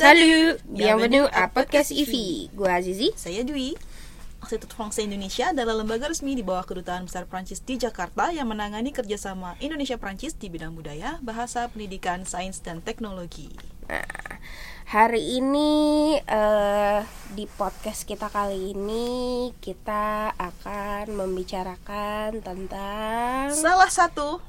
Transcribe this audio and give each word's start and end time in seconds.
Salut, 0.00 0.56
bienvenue 0.64 1.28
à 1.28 1.44
Podcast 1.44 1.92
IFI. 1.92 2.48
Gue 2.56 2.72
Azizi. 2.72 3.12
Saya 3.20 3.44
Dwi. 3.44 3.76
Institut 4.40 4.72
Francais 4.72 5.04
Indonesia 5.04 5.52
adalah 5.52 5.76
lembaga 5.76 6.08
resmi 6.08 6.32
di 6.32 6.40
bawah 6.40 6.64
Kedutaan 6.64 7.04
Besar 7.04 7.28
Prancis 7.28 7.60
di 7.60 7.76
Jakarta 7.76 8.32
yang 8.32 8.48
menangani 8.48 8.96
kerjasama 8.96 9.60
Indonesia-Prancis 9.60 10.40
di 10.40 10.48
bidang 10.48 10.72
budaya, 10.72 11.20
bahasa, 11.20 11.68
pendidikan, 11.68 12.24
sains, 12.24 12.64
dan 12.64 12.80
teknologi. 12.80 13.52
Nah, 13.92 14.40
hari 14.88 15.36
ini 15.36 16.16
uh, 16.16 17.04
di 17.36 17.44
podcast 17.44 18.08
kita 18.08 18.32
kali 18.32 18.72
ini 18.72 19.52
kita 19.60 20.32
akan 20.32 21.12
membicarakan 21.12 22.40
tentang 22.40 23.52
salah 23.52 23.92
satu 23.92 24.40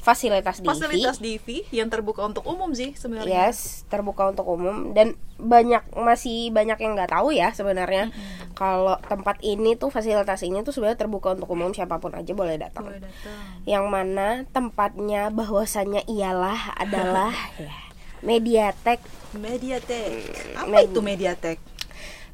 fasilitas 0.00 0.64
DIV 0.64 0.68
fasilitas 0.72 1.16
DIV 1.20 1.68
yang 1.76 1.92
terbuka 1.92 2.24
untuk 2.24 2.48
umum 2.48 2.72
sih 2.72 2.96
sebenarnya. 2.96 3.52
Yes 3.52 3.84
terbuka 3.92 4.32
untuk 4.32 4.48
umum. 4.48 4.96
Dan 4.96 5.18
banyak 5.36 5.92
masih 5.92 6.48
banyak 6.52 6.80
yang 6.80 6.96
nggak 6.96 7.12
tahu 7.12 7.36
ya 7.36 7.52
sebenarnya. 7.52 8.08
Mm-hmm. 8.08 8.56
kalau 8.56 8.96
tempat 9.08 9.40
ini 9.40 9.72
tuh 9.76 9.88
fasilitas 9.88 10.44
ini 10.44 10.60
tuh 10.60 10.72
sebenarnya 10.72 11.04
terbuka 11.04 11.36
untuk 11.36 11.52
umum. 11.52 11.72
Siapa 11.76 12.00
pun 12.00 12.16
aja 12.16 12.32
boleh 12.32 12.56
datang. 12.56 12.88
Boleh 12.88 13.04
datang. 13.04 13.36
Yang 13.68 13.84
mana 13.88 14.28
tempatnya 14.48 15.28
bahwasannya 15.28 16.08
ialah 16.08 16.80
adalah 16.80 17.32
ya, 17.60 17.76
mediatek. 18.24 19.00
Mediatek. 19.36 20.56
Apa 20.56 20.68
Med- 20.68 20.88
itu 20.88 21.00
mediatek? 21.04 21.58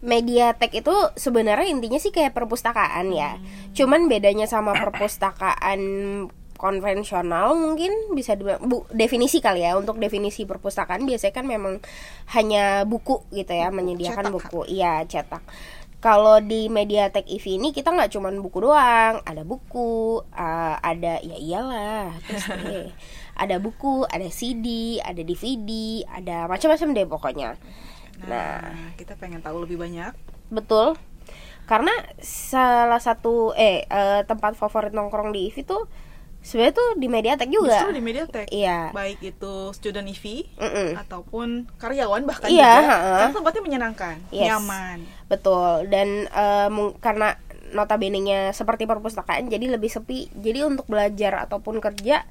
Mediatek 0.07 0.71
itu 0.77 0.95
sebenarnya 1.17 1.67
intinya 1.73 1.99
sih 1.99 2.15
kayak 2.15 2.37
perpustakaan 2.37 3.11
ya. 3.11 3.41
Hmm. 3.41 3.75
Cuman 3.75 4.07
bedanya 4.07 4.45
sama 4.47 4.77
perpustakaan 4.77 5.81
konvensional 6.57 7.55
mungkin 7.55 7.93
bisa 8.17 8.35
bu, 8.37 8.89
definisi 8.93 9.39
kali 9.45 9.63
ya 9.63 9.77
untuk 9.77 10.01
definisi 10.01 10.49
perpustakaan 10.49 11.05
biasanya 11.05 11.35
kan 11.37 11.47
memang 11.47 11.75
hanya 12.33 12.83
buku 12.89 13.23
gitu 13.31 13.53
ya 13.53 13.69
menyediakan 13.71 14.29
cetak. 14.29 14.35
buku 14.35 14.61
iya 14.69 15.05
cetak. 15.05 15.45
Kalau 15.97 16.39
di 16.45 16.69
Mediatek 16.69 17.25
IV 17.25 17.57
ini 17.57 17.69
kita 17.73 17.89
nggak 17.91 18.13
cuma 18.13 18.29
buku 18.29 18.59
doang 18.63 19.21
ada 19.25 19.43
buku 19.43 20.21
uh, 20.23 20.77
ada 20.81 21.19
ya 21.25 21.37
iyalah 21.41 22.13
ada 23.43 23.57
buku 23.57 24.05
ada 24.07 24.29
CD 24.29 24.99
ada 25.01 25.25
DVD 25.25 26.03
ada 26.09 26.49
macam-macam 26.49 26.89
deh 26.93 27.07
pokoknya. 27.09 27.51
Nah, 28.25 28.61
nah. 28.73 28.91
kita 28.97 29.17
pengen 29.17 29.45
tahu 29.45 29.65
lebih 29.65 29.81
banyak. 29.81 30.13
Betul. 30.53 30.97
Karena 31.67 31.91
salah 32.23 33.03
satu 33.03 33.51
eh 33.59 33.83
uh, 33.91 34.23
tempat 34.23 34.55
favorit 34.55 34.95
nongkrong 34.95 35.35
di 35.35 35.51
IV 35.51 35.67
tuh 35.67 35.83
sebenarnya 36.47 36.75
tuh 36.79 36.89
di 36.95 37.09
Mediatek 37.11 37.49
juga. 37.51 37.75
Justru 37.75 37.99
di 37.99 38.03
Mediatek. 38.07 38.47
Iya. 38.55 38.95
Baik 38.95 39.19
itu 39.19 39.55
student 39.75 40.07
EV 40.07 40.47
mm 40.55 40.71
-mm. 40.71 40.89
ataupun 41.03 41.67
karyawan 41.75 42.23
bahkan 42.23 42.47
iya, 42.47 42.75
juga. 42.79 42.97
karena 43.19 43.35
tempatnya 43.35 43.63
menyenangkan 43.67 44.17
yes. 44.31 44.47
nyaman. 44.55 44.99
Betul. 45.27 45.91
Dan 45.91 46.31
um, 46.31 46.95
karena 47.03 47.35
notabene-nya 47.75 48.55
seperti 48.55 48.87
perpustakaan 48.87 49.51
jadi 49.51 49.75
lebih 49.75 49.91
sepi. 49.91 50.31
Jadi 50.39 50.63
untuk 50.63 50.87
belajar 50.87 51.43
ataupun 51.51 51.83
kerja 51.83 52.23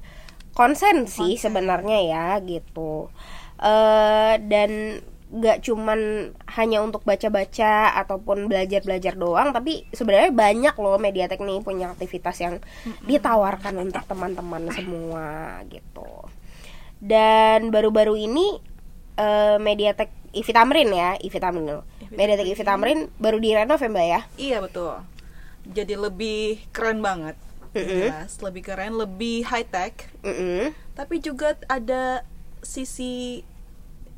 konsen 0.56 1.04
sih 1.04 1.36
sebenarnya 1.36 1.98
ya 2.08 2.26
gitu. 2.40 3.12
Uh, 3.60 4.34
dan 4.48 5.04
gak 5.36 5.68
cuman 5.68 6.32
hanya 6.56 6.80
untuk 6.80 7.04
baca-baca 7.04 7.92
ataupun 8.00 8.48
belajar-belajar 8.48 9.20
doang 9.20 9.52
tapi 9.52 9.84
sebenarnya 9.92 10.32
banyak 10.32 10.74
loh 10.80 10.96
Mediatek 10.96 11.44
nih 11.44 11.60
punya 11.60 11.92
aktivitas 11.92 12.40
yang 12.40 12.56
ditawarkan 13.04 13.76
untuk 13.76 14.02
teman-teman 14.08 14.72
semua 14.72 15.60
gitu. 15.68 16.08
Dan 16.96 17.68
baru-baru 17.68 18.16
ini 18.16 18.56
uh, 19.20 19.60
Mediatek 19.60 20.08
Ivi 20.32 20.52
Tamrin 20.52 20.88
ya 20.92 21.16
Ivi 21.20 21.38
Tamrin 21.40 21.84
Mediatek 22.12 22.48
Ivi 22.48 22.64
Tamrin 22.64 22.98
baru 23.20 23.36
direnov 23.36 23.80
ya 23.80 23.88
mbak 23.92 24.06
ya? 24.06 24.20
Iya 24.40 24.58
betul. 24.64 24.96
Jadi 25.66 25.94
lebih 25.98 26.64
keren 26.72 27.04
banget 27.04 27.36
mm 27.76 27.82
-hmm. 27.84 28.00
jelas. 28.08 28.32
Lebih 28.40 28.62
keren 28.64 28.94
lebih 28.96 29.44
high 29.44 29.68
tech. 29.68 30.08
Mm 30.24 30.32
-hmm. 30.32 30.62
tapi 30.96 31.20
juga 31.20 31.60
ada 31.68 32.24
sisi 32.64 33.44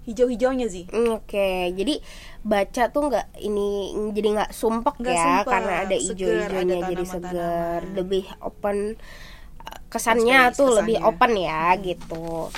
hijau-hijaunya 0.09 0.67
sih. 0.73 0.89
Mm, 0.89 1.21
oke, 1.21 1.29
okay. 1.29 1.77
jadi 1.77 2.01
baca 2.41 2.83
tuh 2.89 3.03
nggak 3.13 3.27
ini 3.45 3.93
jadi 4.17 4.29
nggak 4.41 4.51
sumpek 4.57 4.97
gak 5.05 5.13
ya 5.13 5.25
sumpah. 5.45 5.45
karena 5.53 5.75
ada 5.85 5.97
hijau-hijaunya 6.01 6.79
jadi 6.89 7.05
segar, 7.05 7.81
lebih 7.93 8.25
open 8.41 8.97
kesannya 9.93 10.49
Space, 10.49 10.57
tuh 10.57 10.69
kesannya. 10.73 10.79
lebih 10.81 10.97
open 11.05 11.33
ya 11.37 11.65
gitu. 11.85 12.49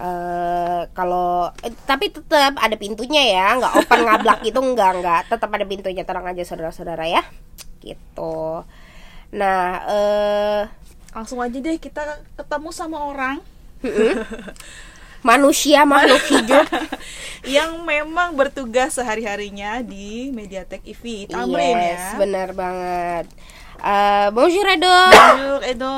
Uh, 0.00 0.88
kalau 0.96 1.52
eh, 1.60 1.76
tapi 1.84 2.08
tetap 2.08 2.56
ada 2.56 2.72
pintunya 2.72 3.36
ya 3.36 3.52
nggak 3.60 3.84
open 3.84 4.00
ngablak 4.00 4.40
gitu 4.40 4.56
nggak 4.56 4.92
nggak 4.96 5.20
tetap 5.28 5.52
ada 5.52 5.68
pintunya 5.68 6.08
terang 6.08 6.24
aja 6.24 6.40
saudara-saudara 6.40 7.04
ya 7.04 7.20
gitu 7.84 8.64
nah 9.28 9.84
uh, 9.84 10.62
langsung 11.12 11.44
aja 11.44 11.52
deh 11.52 11.76
kita 11.76 12.00
ketemu 12.32 12.72
sama 12.72 13.12
orang 13.12 13.44
manusia 15.20 15.84
makhluk 15.84 16.24
hidup 16.28 16.66
yang 17.56 17.84
memang 17.84 18.36
bertugas 18.36 18.96
sehari-harinya 18.96 19.80
di 19.84 20.28
Mediatek 20.32 20.84
IV 20.84 21.32
Tamrin 21.32 21.76
yes, 21.76 22.14
ya. 22.14 22.20
benar 22.20 22.48
banget. 22.52 23.26
Uh, 23.80 24.28
bonjour 24.36 24.66
Edo. 24.68 24.96
Bonjour 25.08 25.60
Edo. 25.64 25.96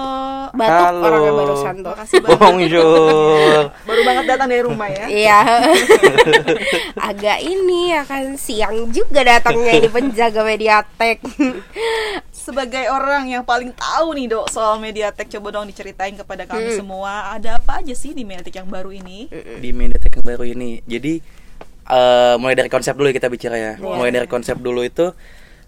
Batuk 0.55 0.87
Halo. 0.87 1.03
orangnya 1.03 1.33
barusan 1.35 1.75
tuh. 1.83 1.91
Makasih 1.91 2.19
banget. 2.23 2.39
Bonjour. 2.39 3.61
Baru 3.83 4.01
banget 4.07 4.25
datang 4.31 4.49
dari 4.49 4.63
rumah 4.63 4.89
ya. 4.89 5.07
Iya. 5.11 5.39
Agak 7.11 7.39
ini 7.43 7.91
akan 7.99 8.39
siang 8.39 8.87
juga 8.95 9.27
datangnya 9.27 9.83
ini 9.83 9.89
penjaga 9.91 10.47
Mediatek 10.47 11.27
sebagai 12.43 12.91
orang 12.91 13.31
yang 13.31 13.47
paling 13.47 13.71
tahu 13.71 14.19
nih 14.19 14.27
dok 14.27 14.51
soal 14.51 14.83
Mediatek 14.83 15.31
coba 15.39 15.55
dong 15.55 15.71
diceritain 15.71 16.19
kepada 16.19 16.43
kami 16.43 16.75
hmm. 16.75 16.79
semua 16.83 17.31
ada 17.31 17.63
apa 17.63 17.79
aja 17.79 17.95
sih 17.95 18.11
di 18.11 18.27
Mediatek 18.27 18.67
yang 18.67 18.69
baru 18.69 18.91
ini 18.91 19.31
di 19.63 19.71
Mediatek 19.71 20.19
yang 20.19 20.27
baru 20.27 20.45
ini 20.51 20.83
jadi 20.83 21.23
uh, 21.87 22.35
mulai 22.43 22.59
dari 22.59 22.67
konsep 22.67 22.99
dulu 22.99 23.15
kita 23.15 23.31
bicara 23.31 23.55
ya 23.55 23.73
yeah. 23.79 23.95
mulai 23.95 24.11
dari 24.11 24.27
konsep 24.27 24.59
dulu 24.59 24.83
itu 24.83 25.15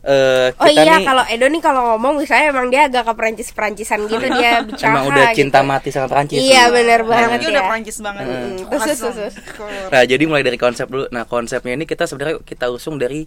Uh, 0.05 0.53
oh 0.61 0.69
iya 0.69 1.01
kalau 1.01 1.25
Edo 1.33 1.49
nih 1.49 1.65
kalau 1.65 1.97
ngomong 1.97 2.21
misalnya 2.21 2.53
emang 2.53 2.69
dia 2.69 2.93
agak 2.93 3.09
ke 3.09 3.13
Perancis 3.17 3.49
Perancisan 3.57 4.05
gitu 4.05 4.21
dia 4.21 4.61
bicara 4.69 4.93
emang 4.93 5.09
udah 5.09 5.33
cinta 5.33 5.65
gitu. 5.65 5.71
mati 5.73 5.89
sama 5.89 6.13
Perancis 6.13 6.45
iya 6.45 6.69
benar 6.69 7.09
banget 7.09 7.41
dia 7.41 7.49
ya. 7.49 7.53
udah 7.57 7.65
Perancis 7.73 7.97
banget 8.05 8.25
hmm. 8.29 8.69
khusus, 8.69 8.99
nah 9.89 10.03
jadi 10.05 10.23
mulai 10.29 10.45
dari 10.45 10.61
konsep 10.61 10.93
dulu 10.93 11.09
nah 11.09 11.25
konsepnya 11.25 11.73
ini 11.73 11.89
kita 11.89 12.05
sebenarnya 12.05 12.45
kita 12.45 12.69
usung 12.69 13.01
dari 13.01 13.25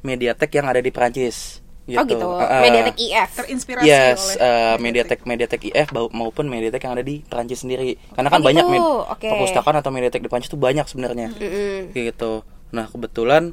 Mediatek 0.00 0.48
yang 0.56 0.64
ada 0.64 0.80
di 0.80 0.88
Perancis 0.88 1.60
gitu. 1.84 2.00
Oh 2.00 2.04
gitu. 2.08 2.24
Uh, 2.24 2.60
Mediatek 2.64 2.96
IF 2.96 3.28
terinspirasi 3.36 3.84
yes, 3.84 4.40
oleh 4.40 4.40
uh, 4.40 4.76
Mediatek 4.80 5.20
Mediatek 5.28 5.60
IF 5.68 5.88
maupun 5.92 6.48
Mediatek 6.48 6.80
yang 6.88 6.96
ada 6.96 7.04
di 7.04 7.20
Prancis 7.20 7.60
sendiri. 7.60 8.00
Karena 8.16 8.32
kan 8.32 8.40
oh, 8.40 8.44
banyak 8.44 8.64
gitu. 8.64 8.92
okay. 9.12 9.28
perpustakaan 9.28 9.76
atau 9.84 9.92
Mediatek 9.92 10.24
di 10.24 10.28
Prancis 10.32 10.48
itu 10.48 10.56
banyak 10.56 10.88
sebenarnya. 10.88 11.28
Mm 11.36 11.48
-hmm. 11.48 11.76
Gitu. 11.92 12.32
Nah, 12.72 12.88
kebetulan 12.88 13.52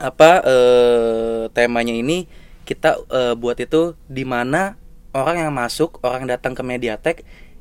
apa 0.00 0.40
uh, 0.42 1.42
temanya 1.52 1.92
ini 1.92 2.24
kita 2.64 2.96
uh, 3.12 3.34
buat 3.36 3.60
itu 3.60 3.94
di 4.08 4.24
mana 4.24 4.80
orang 5.12 5.46
yang 5.46 5.52
masuk, 5.52 6.00
orang 6.00 6.24
yang 6.24 6.40
datang 6.40 6.56
ke 6.56 6.62
Mediatek 6.64 7.16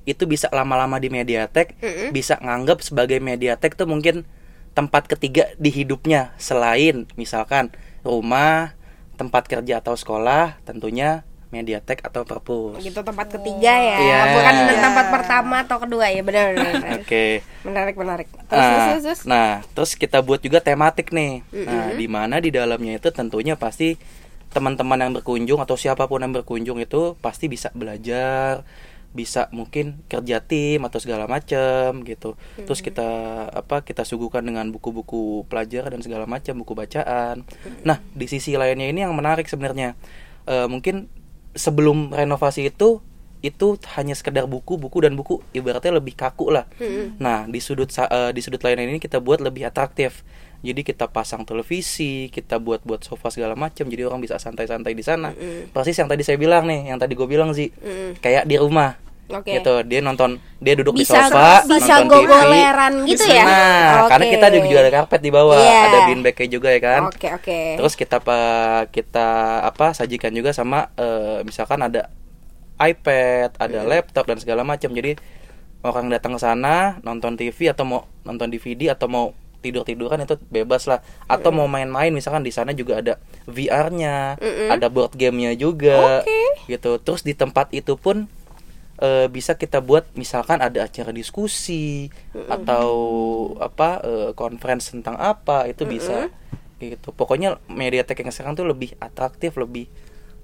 itu 0.07 0.25
bisa 0.25 0.47
lama-lama 0.49 0.97
di 0.97 1.11
Mediatek, 1.11 1.77
mm 1.77 1.91
-hmm. 1.91 2.09
bisa 2.15 2.39
nganggap 2.39 2.81
sebagai 2.81 3.19
Mediatek 3.19 3.75
tuh 3.75 3.85
mungkin 3.85 4.25
tempat 4.73 5.11
ketiga 5.11 5.51
di 5.59 5.69
hidupnya 5.73 6.33
selain 6.39 7.09
misalkan 7.19 7.73
rumah, 8.01 8.79
tempat 9.19 9.51
kerja 9.51 9.83
atau 9.83 9.99
sekolah 9.99 10.63
tentunya 10.63 11.27
mediatek 11.49 12.05
atau 12.05 12.21
perpus. 12.25 12.77
Gitu 12.81 13.01
tempat 13.01 13.27
ketiga 13.29 13.73
ya, 13.73 13.97
yeah. 13.97 14.23
bukan 14.37 14.53
yeah. 14.53 14.81
tempat 14.85 15.05
pertama 15.09 15.55
atau 15.65 15.77
kedua 15.81 16.05
ya 16.13 16.21
benar. 16.21 16.53
Oke. 16.53 17.05
Okay. 17.05 17.31
Menarik 17.65 17.95
menarik. 17.97 18.27
Terus, 18.29 18.61
nah, 18.61 18.85
terus, 18.85 19.03
terus. 19.03 19.19
nah 19.25 19.49
terus 19.73 19.91
kita 19.97 20.21
buat 20.21 20.39
juga 20.41 20.61
tematik 20.61 21.09
nih. 21.09 21.41
Mm 21.49 21.53
-hmm. 21.53 21.65
Nah 21.65 21.87
di 21.97 22.07
mana 22.07 22.35
di 22.37 22.49
dalamnya 22.53 23.01
itu 23.01 23.09
tentunya 23.09 23.57
pasti 23.57 23.97
teman-teman 24.49 24.97
yang 24.97 25.13
berkunjung 25.13 25.61
atau 25.61 25.77
siapa 25.77 26.09
pun 26.09 26.21
yang 26.21 26.33
berkunjung 26.33 26.81
itu 26.81 27.13
pasti 27.21 27.45
bisa 27.45 27.69
belajar, 27.77 28.65
bisa 29.09 29.49
mungkin 29.49 30.05
kerja 30.05 30.37
tim 30.37 30.85
atau 30.85 31.01
segala 31.01 31.25
macam 31.25 32.05
gitu 32.05 32.37
hmm. 32.37 32.69
terus 32.69 32.85
kita 32.85 33.09
apa 33.49 33.81
kita 33.81 34.05
suguhkan 34.05 34.45
dengan 34.45 34.69
buku-buku 34.69 35.49
pelajaran 35.49 35.97
dan 35.97 36.01
segala 36.05 36.29
macam 36.29 36.53
buku 36.61 36.77
bacaan 36.77 37.41
hmm. 37.41 37.81
nah 37.81 37.97
di 38.13 38.29
sisi 38.29 38.53
lainnya 38.53 38.85
ini 38.85 39.01
yang 39.01 39.17
menarik 39.17 39.49
sebenarnya 39.49 39.97
e, 40.45 40.69
mungkin 40.69 41.09
sebelum 41.55 42.13
renovasi 42.13 42.69
itu 42.69 43.01
itu 43.39 43.79
hanya 43.95 44.11
sekedar 44.19 44.43
buku 44.51 44.75
buku 44.75 44.99
dan 44.99 45.15
buku 45.15 45.39
ibaratnya 45.55 45.95
lebih 45.95 46.11
kaku 46.11 46.51
lah 46.51 46.67
hmm. 46.75 47.23
nah 47.23 47.47
di 47.47 47.63
sudut 47.63 47.87
uh, 47.95 48.35
di 48.35 48.43
sudut 48.43 48.59
lainnya 48.59 48.83
ini 48.83 48.99
kita 48.99 49.23
buat 49.23 49.39
lebih 49.39 49.63
atraktif 49.63 50.27
jadi 50.59 50.83
kita 50.83 51.07
pasang 51.07 51.47
televisi 51.47 52.27
kita 52.35 52.59
buat 52.59 52.83
buat 52.83 52.99
sofa 52.99 53.31
segala 53.31 53.55
macam 53.55 53.87
jadi 53.87 54.11
orang 54.11 54.19
bisa 54.19 54.35
santai-santai 54.35 54.91
di 54.91 54.99
sana 54.99 55.31
mm. 55.31 55.71
persis 55.71 55.95
yang 55.95 56.11
tadi 56.11 56.19
saya 56.27 56.35
bilang 56.35 56.67
nih 56.67 56.91
yang 56.91 56.99
tadi 56.99 57.15
gue 57.15 57.27
bilang 57.31 57.55
sih 57.55 57.71
mm. 57.71 58.19
kayak 58.19 58.43
di 58.43 58.59
rumah 58.59 58.99
Oke. 59.29 59.53
gitu 59.55 59.73
dia 59.83 59.99
nonton 59.99 60.29
dia 60.57 60.73
duduk 60.73 60.97
Bisa- 60.97 61.13
di 61.15 61.29
sofa 61.29 61.61
bisa 61.63 62.01
nonton 62.01 62.17
TV 62.17 62.25
gogoleran 62.25 62.93
gitu 63.05 63.25
ya? 63.25 63.43
nah 63.43 63.89
karena 64.07 64.25
Oke. 64.25 64.33
kita 64.33 64.45
ada 64.45 64.57
juga 64.59 64.77
ada 64.79 64.91
karpet 64.91 65.21
di 65.21 65.29
bawah 65.29 65.55
Iya. 65.55 65.79
ada 65.85 65.97
beanbagnya 66.05 66.47
juga 66.47 66.69
ya 66.69 66.79
kan 66.79 67.01
Oke 67.07 67.27
oke. 67.31 67.59
terus 67.77 67.93
kita 67.93 68.17
pa- 68.17 68.85
kita 68.87 69.27
apa 69.63 69.93
sajikan 69.93 70.31
juga 70.31 70.49
sama 70.49 70.89
eh, 70.95 71.41
misalkan 71.41 71.77
ada 71.79 72.09
iPad 72.77 73.55
ada 73.55 73.79
Hmm. 73.79 73.87
laptop 73.87 74.23
dan 74.25 74.37
segala 74.37 74.63
macam 74.63 74.89
jadi 74.89 75.19
orang 75.81 76.07
datang 76.07 76.33
ke 76.33 76.39
sana 76.39 76.97
nonton 77.01 77.35
TV 77.35 77.69
atau 77.69 77.83
mau 77.83 78.01
nonton 78.21 78.47
DVD 78.47 78.91
atau 78.91 79.05
mau 79.05 79.31
tidur 79.59 79.83
tiduran 79.83 80.15
itu 80.17 80.39
bebas 80.45 80.87
lah 80.87 80.99
atau 81.25 81.51
Hmm. 81.51 81.59
mau 81.59 81.67
main-main 81.69 82.09
misalkan 82.09 82.41
di 82.41 82.49
sana 82.49 82.71
juga 82.71 82.97
ada 82.97 83.19
VR-nya 83.45 84.39
ada 84.71 84.87
board 84.87 85.13
gamenya 85.13 85.51
juga 85.53 86.23
Oke. 86.23 86.39
gitu 86.65 86.95
terus 86.97 87.21
di 87.21 87.33
tempat 87.33 87.67
itu 87.71 87.93
pun 87.93 88.31
eh, 88.99 89.27
bisa 89.27 89.55
kita 89.55 89.79
buat 89.79 90.11
misalkan 90.13 90.59
ada 90.59 90.85
acara 90.85 91.09
diskusi 91.09 92.07
atau 92.47 92.87
apa 93.59 93.89
eh, 94.03 94.29
conference 94.35 94.91
tentang 94.91 95.15
apa 95.15 95.65
itu 95.65 95.83
bisa 95.85 96.27
gitu. 96.77 97.11
Pokoknya 97.11 97.59
mediatek 97.67 98.23
yang 98.23 98.31
sekarang 98.31 98.55
tuh 98.55 98.63
lebih 98.63 98.95
atraktif 98.99 99.55
lebih 99.55 99.87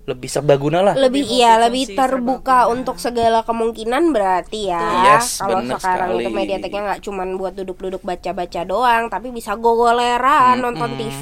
lebih 0.05 0.29
serbaguna 0.29 0.85
lah. 0.85 0.93
Lebih 0.93 1.25
Lebih 1.25 1.33
iya 1.33 1.57
lebih 1.57 1.97
terbuka 1.97 2.69
serbaguna. 2.69 2.73
untuk 2.77 2.97
segala 3.01 3.39
kemungkinan 3.41 4.13
berarti 4.13 4.69
ya. 4.69 5.17
Yes, 5.17 5.41
kalau 5.41 5.65
sekarang 5.65 6.09
sekali. 6.13 6.21
itu 6.21 6.29
mediateknya 6.29 6.81
nggak 6.85 7.01
cuman 7.01 7.27
buat 7.35 7.53
duduk-duduk 7.57 8.05
baca-baca 8.05 8.61
doang 8.63 9.09
tapi 9.09 9.33
bisa 9.33 9.57
gogoleran 9.57 10.61
nonton 10.61 10.93
TV 10.93 11.21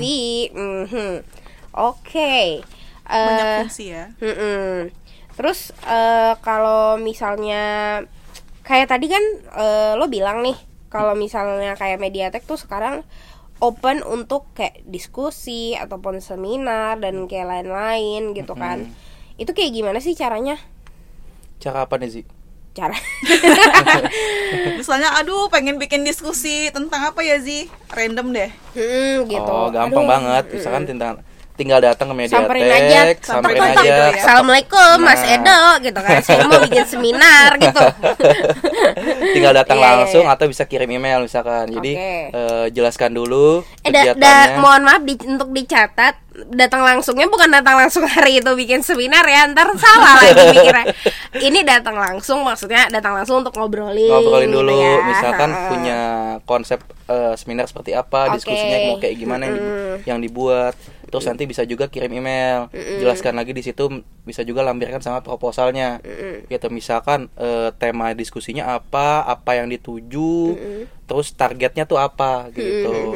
Mhm. 0.52 1.24
oke. 1.74 2.36
Banyak 3.04 3.46
Eh, 3.46 3.58
fungsi 3.62 3.84
ya. 3.88 4.06
Mm-mm. 4.20 4.92
Terus 5.34 5.74
eh, 5.84 6.34
kalau 6.40 6.96
misalnya 6.96 7.64
kayak 8.62 8.88
tadi 8.88 9.10
kan 9.10 9.24
eh, 9.58 9.94
lo 9.96 10.06
bilang 10.08 10.42
nih 10.42 10.56
kalau 10.88 11.14
misalnya 11.14 11.74
kayak 11.74 11.98
Mediatek 11.98 12.46
tuh 12.46 12.56
sekarang 12.56 13.02
open 13.58 14.04
untuk 14.04 14.46
kayak 14.54 14.84
diskusi 14.86 15.74
ataupun 15.74 16.20
seminar 16.20 17.00
dan 17.00 17.26
kayak 17.26 17.48
lain-lain 17.50 18.34
gitu 18.34 18.54
kan. 18.54 18.92
Itu 19.36 19.52
kayak 19.52 19.74
gimana 19.74 19.98
sih 19.98 20.14
caranya? 20.14 20.58
cara 21.58 21.88
apa 21.88 21.96
nih 21.96 22.12
sih 22.12 22.26
Cara 22.76 22.92
misalnya 24.80 25.16
aduh 25.16 25.48
pengen 25.48 25.80
bikin 25.80 26.04
diskusi 26.04 26.68
tentang 26.76 27.08
apa 27.08 27.24
ya 27.24 27.40
Zi 27.40 27.72
random 27.88 28.36
deh 28.36 28.52
Hmm, 28.76 29.24
gitu. 29.32 29.48
oh 29.48 29.72
gampang 29.72 30.04
Aduh. 30.04 30.12
banget 30.12 30.44
misalkan 30.52 30.84
tinggal 30.84 31.14
tinggal 31.54 31.80
datang 31.80 32.10
ke 32.10 32.16
mediatek 32.16 32.40
Samperin 32.40 32.66
aja, 32.66 33.00
samperin 33.22 33.62
aja 33.62 33.78
tok. 33.80 34.14
Assalamualaikum 34.18 34.96
Mas 35.00 35.22
Nah. 35.22 35.34
Edo 35.34 35.60
gitu 35.82 36.00
kan. 36.00 36.18
Saya 36.20 36.44
mau 36.44 36.60
bikin 36.60 36.84
seminar 36.84 37.50
gitu. 37.64 37.82
tinggal 39.32 39.54
datang 39.54 39.78
Iya, 39.78 39.84
iya, 39.84 39.94
langsung 39.96 40.24
iya. 40.24 40.34
atau 40.34 40.46
bisa 40.46 40.64
kirim 40.64 40.90
email 40.90 41.20
misalkan 41.20 41.70
jadi 41.70 41.92
Oke. 41.94 42.12
eh, 42.32 42.66
jelaskan 42.72 43.12
dulu 43.12 43.62
Eh, 43.82 43.92
da- 43.92 44.58
mohon 44.58 44.82
maaf 44.82 45.02
di- 45.02 45.20
untuk 45.24 45.50
dicatat 45.50 46.20
datang 46.50 46.82
langsungnya 46.82 47.28
bukan 47.28 47.46
datang 47.48 47.78
langsung 47.78 48.02
hari 48.04 48.42
itu 48.42 48.52
bikin 48.52 48.82
seminar 48.82 49.22
ya 49.24 49.46
ntar 49.48 49.70
salah 49.76 50.18
lagi 50.20 50.34
mikirnya 50.50 50.86
ini 51.40 51.62
datang 51.62 51.94
langsung 51.94 52.42
maksudnya 52.42 52.90
datang 52.90 53.14
langsung 53.14 53.40
untuk 53.40 53.54
ngobrolin 53.54 54.10
ngobrolin 54.10 54.50
gitu 54.50 54.58
dulu 54.60 54.74
ya. 54.76 54.98
misalkan 55.06 55.50
Ha-ha. 55.52 55.70
punya 55.70 55.98
konsep 56.44 56.80
eh, 57.06 57.34
seminar 57.36 57.66
seperti 57.66 57.94
apa 57.94 58.28
Oke. 58.28 58.42
diskusinya 58.42 58.78
mau 58.84 58.98
kayak 58.98 59.16
gimana 59.16 59.46
dibu- 59.46 60.02
yang 60.04 60.18
dibuat 60.18 60.74
terus 61.14 61.30
nanti 61.30 61.46
bisa 61.46 61.62
juga 61.70 61.94
kirim 61.94 62.10
email 62.10 62.74
jelaskan 62.74 63.38
lagi 63.38 63.54
di 63.54 63.62
situ 63.62 64.02
bisa 64.26 64.42
juga 64.42 64.66
lampirkan 64.66 64.98
sama 64.98 65.22
proposalnya. 65.22 66.02
Gitu 66.50 66.66
misalkan 66.74 67.30
eh, 67.38 67.70
tema 67.78 68.18
diskusinya 68.18 68.74
apa 68.74 69.22
apa 69.30 69.62
yang 69.62 69.70
dituju 69.70 70.58
terus 71.06 71.36
targetnya 71.38 71.86
tuh 71.86 72.02
apa 72.02 72.50
gitu 72.50 73.14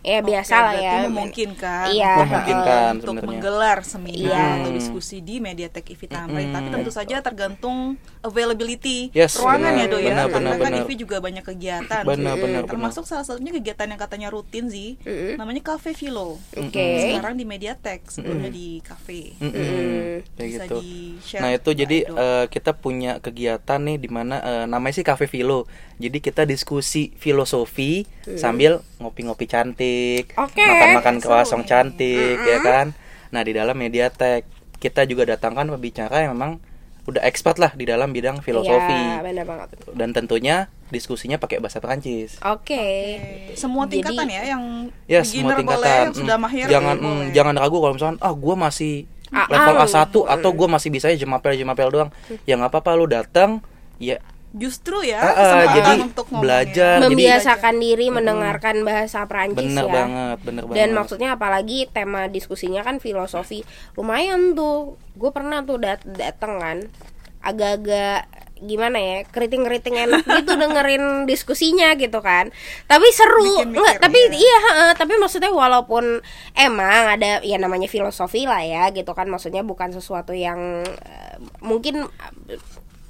ya 0.00 0.18
biasa 0.20 0.54
lah 0.56 0.74
ya 0.74 0.94
memungkinkan 1.04 1.90
Iya, 1.90 2.14
Memungkinkan 2.20 2.90
untuk 2.94 3.06
sebenarnya. 3.12 3.28
menggelar 3.28 3.78
seminar 3.82 4.30
Iya. 4.30 4.46
atau 4.62 4.70
diskusi 4.70 5.18
di 5.18 5.36
Mediatek 5.38 5.84
IVI 5.88 6.06
Tamrin 6.06 6.48
tapi 6.48 6.68
tentu 6.70 6.90
saja 6.90 7.18
tergantung 7.18 7.94
availability 8.22 9.10
Yes, 9.10 9.34
ruangan 9.36 9.74
benar, 9.74 9.80
ya 9.80 9.86
do 9.86 9.98
ya. 9.98 10.06
Benar, 10.08 10.26
karena 10.28 10.50
benar, 10.50 10.54
kan 10.56 10.72
benar. 10.72 10.84
IVI 10.84 10.94
juga 10.96 11.16
banyak 11.18 11.44
kegiatan. 11.44 12.02
Benar, 12.04 12.34
sih. 12.34 12.42
benar, 12.42 12.62
termasuk 12.64 13.04
salah 13.04 13.22
satunya 13.22 13.52
kegiatan 13.52 13.86
yang 13.86 13.98
katanya 13.98 14.28
rutin 14.28 14.66
sih 14.66 14.94
namanya 15.34 15.62
Cafe 15.66 15.92
Philo 15.92 16.38
Oke. 16.52 16.86
sekarang 17.10 17.34
di 17.34 17.44
Mediatek 17.44 18.06
sebelumnya 18.06 18.48
di 18.48 18.78
cafe. 18.80 19.34
Mm-mm, 19.38 20.22
kayak 20.32 20.48
bisa 20.48 20.64
gitu. 20.64 20.78
di-share 20.80 21.40
nah 21.40 21.50
itu 21.50 21.70
jadi 21.72 21.98
eh, 22.06 22.44
kita 22.46 22.70
punya 22.72 23.18
kegiatan 23.18 23.80
nih 23.80 23.96
di 23.96 24.08
mana 24.08 24.36
eh, 24.38 24.64
namanya 24.64 24.94
sih 24.94 25.02
cafe 25.02 25.26
filo 25.26 25.66
jadi 25.96 26.14
kita 26.16 26.42
diskusi 26.44 27.10
filosofi 27.12 28.06
sambil 28.34 28.78
ngopi-ngopi 28.98 29.46
cantik 29.46 29.87
Oke. 30.34 30.62
makan-makan 30.62 31.16
croissant 31.18 31.64
cantik 31.64 32.38
ya 32.40 32.58
kan 32.60 32.86
nah 33.28 33.40
di 33.40 33.52
dalam 33.52 33.74
mediatek 33.74 34.44
kita 34.76 35.04
juga 35.04 35.26
datangkan 35.28 35.68
pembicara 35.68 36.22
yang 36.22 36.32
memang 36.32 36.62
udah 37.04 37.24
expert 37.24 37.56
lah 37.56 37.72
di 37.72 37.82
dalam 37.82 38.08
bidang 38.08 38.38
filosofi 38.38 38.92
ya 38.92 39.20
benar 39.20 39.42
banget 39.42 39.68
dan 39.90 40.12
tentunya 40.12 40.56
diskusinya 40.88 41.36
pakai 41.36 41.56
bahasa 41.56 41.78
Perancis 41.78 42.36
oke 42.38 42.84
semua 43.52 43.84
Jadi- 43.84 43.92
tingkatan 43.98 44.28
ya 44.28 44.42
yang 44.46 44.64
Ya 45.06 45.20
semua 45.22 45.52
beginner 45.52 45.56
boleh 45.66 45.76
tingkatan. 45.82 46.00
yang 46.02 46.12
sudah 46.14 46.36
Mm, 46.36 46.44
mahir 46.44 46.64
jangan 46.66 46.96
boleh. 46.96 47.16
mm, 47.18 47.32
jangan 47.32 47.54
ragu 47.56 47.76
kalau 47.78 47.94
misalkan 47.94 48.18
ah 48.20 48.34
gue 48.34 48.56
masih 48.58 48.94
Ah, 49.28 49.44
level 49.46 49.76
ah. 49.76 49.84
A1 49.84 50.08
atau 50.08 50.50
gue 50.50 50.68
masih 50.70 50.88
bisa 50.88 51.12
jemapel 51.12 51.52
jemapel 51.52 51.92
doang. 51.92 52.08
Ya 52.44 52.56
nggak 52.56 52.72
apa-apa 52.72 52.96
lu 52.96 53.04
datang 53.04 53.60
ya 53.98 54.16
justru 54.56 55.04
ya 55.04 55.20
ah, 55.20 55.34
kesempatan 55.36 55.76
jadi 55.76 55.92
untuk 56.08 56.26
belajar 56.32 56.94
jadi 56.96 57.04
membiasakan 57.04 57.74
diri 57.76 58.06
mendengarkan 58.08 58.80
bahasa 58.80 59.28
Perancis 59.28 59.60
bener 59.60 59.84
ya. 59.84 59.92
banget, 59.92 60.38
bener 60.40 60.62
banget. 60.64 60.78
dan 60.80 60.88
maksudnya 60.96 61.28
apalagi 61.36 61.84
tema 61.92 62.32
diskusinya 62.32 62.80
kan 62.80 62.96
filosofi. 62.96 63.60
Lumayan 63.92 64.56
tuh 64.56 64.96
gue 65.20 65.30
pernah 65.36 65.60
tuh 65.60 65.76
dat 65.76 66.00
dateng 66.04 66.56
kan 66.64 66.78
agak-agak 67.44 68.24
gimana 68.58 68.98
ya 68.98 69.16
keriting-keriting 69.30 69.94
enak 69.94 70.26
gitu 70.42 70.52
dengerin 70.58 71.28
diskusinya 71.28 71.94
gitu 71.94 72.18
kan. 72.18 72.50
Tapi 72.90 73.06
seru 73.14 73.62
enggak 73.62 74.02
tapi 74.02 74.18
iya. 74.32 74.34
iya 74.34 74.58
heeh, 74.64 74.90
tapi 74.98 75.14
maksudnya 75.20 75.52
walaupun 75.52 76.24
emang 76.58 77.14
ada 77.14 77.38
ya 77.44 77.56
namanya 77.60 77.86
filosofi 77.86 78.48
lah 78.48 78.64
ya 78.64 78.90
gitu 78.90 79.12
kan. 79.14 79.30
Maksudnya 79.30 79.62
bukan 79.62 79.94
sesuatu 79.94 80.34
yang 80.34 80.82
eh, 80.88 81.36
mungkin 81.62 82.08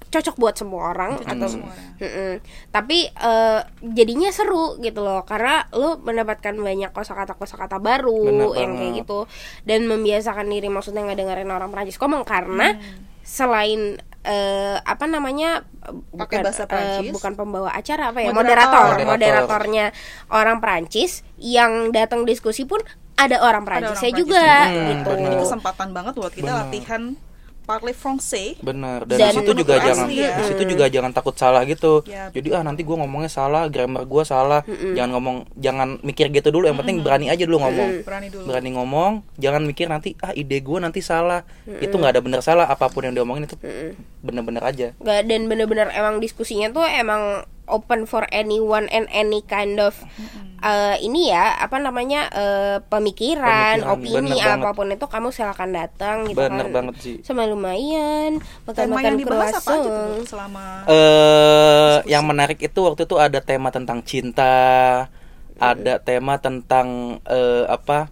cocok 0.09 0.37
buat 0.37 0.55
semua 0.55 0.91
orang 0.91 1.21
atau 1.21 1.47
semua 1.47 1.69
orang. 1.69 2.01
Mm-mm. 2.01 2.33
tapi 2.69 3.09
eh, 3.09 3.61
jadinya 3.85 4.29
seru 4.29 4.77
gitu 4.79 5.01
loh 5.01 5.21
karena 5.23 5.69
lo 5.71 6.01
mendapatkan 6.01 6.53
banyak 6.53 6.91
kosakata 6.91 7.33
kosakata 7.33 7.77
baru 7.77 8.25
Bener 8.25 8.49
yang 8.57 8.73
kayak 8.75 8.93
gitu 9.01 9.29
dan 9.63 9.85
membiasakan 9.85 10.49
diri 10.49 10.67
maksudnya 10.67 11.05
nggak 11.05 11.19
dengerin 11.19 11.51
orang 11.51 11.69
Prancis 11.69 11.97
ngomong 11.97 12.25
karena 12.25 12.81
selain 13.21 14.01
eh, 14.25 14.77
apa 14.81 15.05
namanya 15.05 15.69
bukan, 16.11 16.41
bahasa 16.41 16.65
Prancis. 16.65 17.13
bukan 17.13 17.33
pembawa 17.35 17.71
acara 17.71 18.09
apa 18.09 18.25
ya 18.25 18.33
Moderator. 18.33 18.65
moderator, 18.65 18.85
Moderator. 18.89 19.09
moderatornya 19.13 19.87
orang 20.29 20.57
Prancis 20.59 21.21
yang 21.37 21.93
datang 21.93 22.25
diskusi 22.25 22.65
pun 22.65 22.81
ada 23.15 23.43
orang 23.43 23.63
Ada 23.63 23.93
Prancisnya 23.93 24.09
orang 24.09 24.21
juga 24.21 24.41
Prancis 24.41 24.73
juga. 24.73 24.89
gitu 24.89 25.11
Hmm, 25.11 25.19
Jadi 25.19 25.27
bener. 25.29 25.43
kesempatan 25.43 25.89
banget 25.93 26.15
buat 26.17 26.33
kita 26.33 26.47
Bener. 26.47 26.61
latihan 26.65 27.03
parler 27.69 27.93
français. 27.93 28.57
Bener 28.59 29.05
dan, 29.05 29.21
Dan 29.21 29.29
di 29.29 29.37
situ 29.37 29.53
juga 29.53 29.77
jangan 29.77 30.09
ya. 30.09 30.41
di 30.41 30.45
situ 30.49 30.63
juga 30.65 30.89
jangan 30.89 31.13
takut 31.13 31.37
salah 31.37 31.61
gitu. 31.63 32.01
Ya, 32.09 32.33
jadi 32.33 32.57
ah 32.57 32.65
nanti 32.65 32.81
gue 32.81 32.97
ngomongnya 32.97 33.29
salah 33.29 33.69
grammar 33.69 34.09
gue 34.09 34.23
salah. 34.25 34.65
Jangan 34.65 35.11
ngomong 35.13 35.37
jangan 35.53 35.89
mikir 36.01 36.33
gitu 36.33 36.49
dulu 36.49 36.65
yang 36.65 36.81
penting 36.81 37.05
berani 37.05 37.29
aja 37.29 37.45
dulu 37.45 37.61
ngomong. 37.61 38.09
Berani 38.09 38.29
dulu. 38.33 38.45
Berani 38.49 38.71
ngomong 38.73 39.13
jangan 39.37 39.63
mikir 39.63 39.87
nanti 39.87 40.17
ah 40.19 40.33
ide 40.33 40.57
gue 40.59 40.79
nanti 40.81 41.05
salah. 41.05 41.45
Itu 41.69 42.01
nggak 42.01 42.17
ada 42.17 42.23
bener 42.25 42.41
salah 42.41 42.65
apa 42.65 42.89
pun 42.89 43.05
yang 43.05 43.13
diomongin 43.13 43.45
itu 43.45 43.61
bener-bener 44.25 44.65
aja. 44.65 44.97
Nggak- 44.97 45.25
dan 45.29 45.41
bener-bener 45.45 45.93
emang 45.93 46.17
diskusinya 46.19 46.73
tuh 46.73 46.89
emang 46.89 47.45
open 47.69 48.05
for 48.05 48.25
anyone 48.33 48.89
and 48.89 49.07
any 49.13 49.45
kind 49.45 49.79
of 49.79 49.95
uh, 50.61 50.97
ini 50.99 51.31
ya 51.31 51.55
apa 51.61 51.79
namanya 51.79 52.27
uh, 52.33 52.77
pemikiran, 52.89 53.79
Pemikiran, 53.79 53.95
opini 53.95 54.35
bener 54.35 54.41
banget. 54.41 54.65
apa 54.65 54.71
pun 54.75 54.87
itu 54.91 55.07
kamu 55.07 55.29
silakan 55.31 55.71
datang 55.71 56.17
gitu 56.27 56.39
bener 56.41 56.67
kan. 56.67 56.75
banget 56.75 56.95
sih 56.99 57.17
Sama 57.23 57.47
lumayan 57.47 58.41
makan 58.67 58.75
tema 58.75 58.95
makan 58.99 59.05
yang 59.07 59.17
dibahas 59.21 59.55
apa 59.55 59.61
aja 59.61 59.77
tuh 59.79 59.91
croissant. 59.93 60.09
Bu, 60.19 60.25
selama 60.27 60.65
eh 60.89 61.97
yang 62.09 62.25
menarik 62.25 62.59
itu 62.59 62.81
waktu 62.81 63.03
itu 63.05 63.17
ada 63.21 63.39
tema 63.45 63.69
tentang 63.69 64.01
cinta, 64.03 64.57
ada 65.59 65.95
tema 66.03 66.39
tentang 66.39 67.19
eh, 67.27 67.65
apa 67.69 68.09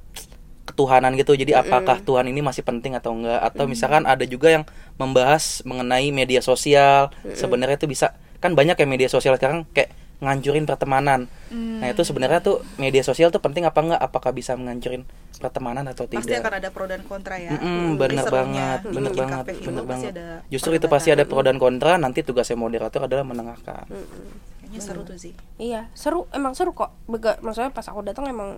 ketuhanan 0.66 1.14
gitu. 1.14 1.38
Jadi 1.38 1.54
apakah 1.54 2.02
Tuhan 2.02 2.26
ini 2.26 2.42
masih 2.42 2.66
penting 2.66 2.98
atau 2.98 3.14
enggak? 3.14 3.38
Atau 3.38 3.70
misalkan 3.70 4.02
ada 4.02 4.26
juga 4.26 4.50
yang 4.50 4.64
membahas 4.98 5.62
mengenai 5.62 6.10
media 6.10 6.42
sosial. 6.42 7.14
Sebenarnya 7.38 7.78
itu 7.78 7.86
bisa 7.86 8.18
kan 8.40 8.52
banyak 8.55 8.76
ya 8.76 8.87
media 8.87 9.09
sosial 9.09 9.37
sekarang 9.37 9.64
kayak 9.73 9.93
ngancurin 10.16 10.64
pertemanan. 10.64 11.28
Hmm. 11.52 11.85
Nah 11.85 11.93
itu 11.93 12.00
sebenarnya 12.00 12.40
tuh 12.40 12.64
media 12.81 13.05
sosial 13.05 13.28
tuh 13.28 13.40
penting 13.45 13.69
apa 13.69 13.76
enggak? 13.85 14.00
Apakah 14.00 14.33
bisa 14.33 14.57
mengancurin 14.57 15.05
pertemanan 15.37 15.85
atau 15.93 16.09
tidak? 16.09 16.25
Pasti 16.25 16.37
akan 16.40 16.52
ada 16.57 16.69
pro 16.73 16.88
dan 16.88 17.05
kontra 17.05 17.37
ya. 17.37 17.52
Mm-mm, 17.52 18.00
Jadi 18.00 18.00
bener 18.00 18.25
banget, 18.33 18.81
bener 18.88 19.12
banget, 19.12 19.45
Hilo 19.52 19.66
bener 19.69 19.85
banget. 19.85 20.12
ada 20.16 20.26
Justru 20.49 20.73
itu 20.73 20.88
pasti 20.88 21.12
ada 21.12 21.28
pro 21.28 21.45
perdebatan. 21.45 21.61
dan 21.61 21.61
kontra. 21.61 21.93
Nanti 22.00 22.25
tugasnya 22.25 22.57
moderator 22.57 23.05
adalah 23.05 23.28
menengahkan. 23.28 23.85
Kayaknya 23.93 24.81
seru 24.81 25.05
tuh 25.05 25.21
sih. 25.21 25.37
Iya, 25.61 25.93
seru, 25.93 26.25
emang 26.33 26.57
seru 26.57 26.73
kok. 26.73 26.97
Bega, 27.05 27.37
maksudnya 27.45 27.69
pas 27.76 27.85
aku 27.85 28.00
datang 28.00 28.25
emang 28.25 28.57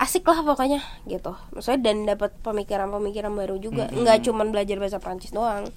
asik 0.00 0.24
lah 0.24 0.40
pokoknya 0.40 0.80
gitu. 1.04 1.36
Maksudnya 1.52 1.84
dan 1.84 2.08
dapat 2.08 2.32
pemikiran-pemikiran 2.40 3.34
baru 3.36 3.60
juga. 3.60 3.92
Mm-mm. 3.92 4.08
Nggak 4.08 4.24
cuman 4.24 4.56
belajar 4.56 4.80
bahasa 4.80 4.98
Prancis 5.04 5.36
doang. 5.36 5.68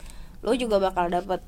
Lo 0.42 0.54
juga 0.54 0.78
bakal 0.78 1.10
dapat 1.10 1.42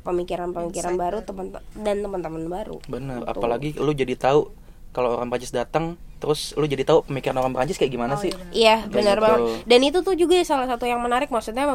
pemikiran-pemikiran 0.00 0.94
baru 0.94 1.18
teman 1.20 1.50
dan 1.74 1.96
teman-teman 2.00 2.44
baru. 2.46 2.76
Bener. 2.86 3.20
Gitu. 3.20 3.30
Apalagi 3.30 3.68
lu 3.76 3.92
jadi 3.92 4.14
tahu 4.14 4.50
kalau 4.90 5.14
orang 5.14 5.30
Prancis 5.30 5.54
datang, 5.54 5.94
terus 6.18 6.50
lu 6.54 6.66
jadi 6.66 6.82
tahu 6.82 7.06
pemikiran 7.06 7.38
orang 7.38 7.54
Prancis 7.54 7.78
kayak 7.78 7.94
gimana 7.94 8.18
Oh, 8.18 8.18
sih? 8.18 8.34
iya 8.50 8.82
Iya 8.82 8.90
benar. 8.90 8.90
Benar 8.90 9.16
gitu. 9.16 9.22
banget. 9.22 9.40
Dan 9.66 9.80
itu 9.84 9.98
tuh 10.02 10.14
juga 10.14 10.34
salah 10.42 10.66
satu 10.66 10.82
yang 10.82 10.98
menarik 10.98 11.30
maksudnya 11.30 11.70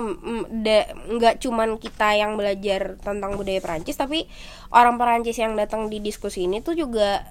nggak 1.07 1.39
cuman 1.39 1.77
kita 1.77 2.11
yang 2.13 2.35
belajar 2.35 2.99
tentang 2.99 3.35
budaya 3.35 3.59
Perancis 3.59 3.95
tapi 3.95 4.27
orang 4.69 4.99
Perancis 4.99 5.37
yang 5.37 5.55
datang 5.55 5.87
di 5.87 5.99
diskusi 5.99 6.43
ini 6.43 6.59
tuh 6.59 6.75
juga 6.75 7.23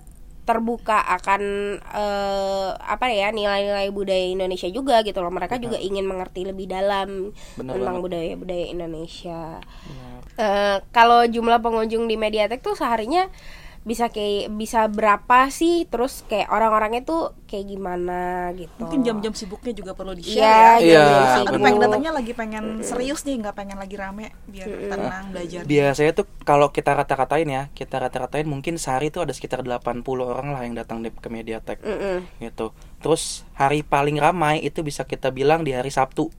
terbuka 0.45 1.01
akan 1.19 1.43
eh, 1.81 2.71
apa 2.77 3.09
ya 3.09 3.33
nilai-nilai 3.33 3.89
budaya 3.91 4.29
Indonesia 4.29 4.69
juga 4.69 5.01
gitu 5.01 5.25
loh. 5.25 5.33
Mereka 5.33 5.57
juga 5.57 5.81
ingin 5.81 6.05
mengerti 6.05 6.45
lebih 6.45 6.69
dalam 6.69 7.33
Benar 7.57 7.81
tentang 7.81 7.97
budaya-budaya 8.05 8.65
Indonesia. 8.69 9.59
Benar. 9.61 10.19
Eh, 10.35 10.79
kalau 10.93 11.25
jumlah 11.25 11.65
pengunjung 11.65 12.05
di 12.07 12.21
Mediatek 12.21 12.61
tuh 12.61 12.77
seharinya 12.77 13.27
bisa 13.85 14.09
kayak 14.09 14.49
bisa 14.57 14.89
berapa 14.89 15.53
sih 15.53 15.85
terus 15.85 16.25
kayak 16.25 16.49
orang-orangnya 16.49 17.05
tuh 17.05 17.37
kayak 17.45 17.69
gimana 17.69 18.49
gitu 18.57 18.81
Mungkin 18.81 19.05
jam-jam 19.05 19.37
sibuknya 19.37 19.77
juga 19.77 19.93
perlu 19.93 20.17
di-share 20.17 20.81
Iya, 20.81 20.81
ya. 20.81 21.07
Iya, 21.45 21.61
pengen 21.61 21.85
datangnya 21.85 22.13
lagi 22.17 22.33
pengen 22.33 22.81
serius 22.81 23.29
nih, 23.29 23.45
nggak 23.45 23.53
pengen 23.53 23.77
lagi 23.77 23.97
rame 24.01 24.33
biar 24.49 24.67
tenang 24.89 25.25
belajar. 25.37 25.63
Biasanya 25.69 26.13
tuh 26.17 26.27
kalau 26.49 26.73
kita 26.73 26.97
rata-ratain 26.97 27.45
ya, 27.45 27.63
kita 27.77 28.01
rata-ratain 28.01 28.49
mungkin 28.49 28.81
sehari 28.81 29.13
tuh 29.13 29.29
ada 29.29 29.37
sekitar 29.37 29.61
80 29.61 30.01
orang 30.25 30.57
lah 30.57 30.65
yang 30.65 30.73
datang 30.73 31.05
di 31.05 31.13
ke 31.13 31.29
Mediatek 31.29 31.85
Mm-mm. 31.85 32.41
gitu. 32.41 32.73
Terus 33.05 33.45
hari 33.53 33.85
paling 33.85 34.17
ramai 34.17 34.65
itu 34.65 34.81
bisa 34.81 35.05
kita 35.05 35.29
bilang 35.29 35.61
di 35.61 35.77
hari 35.77 35.93
Sabtu. 35.93 36.33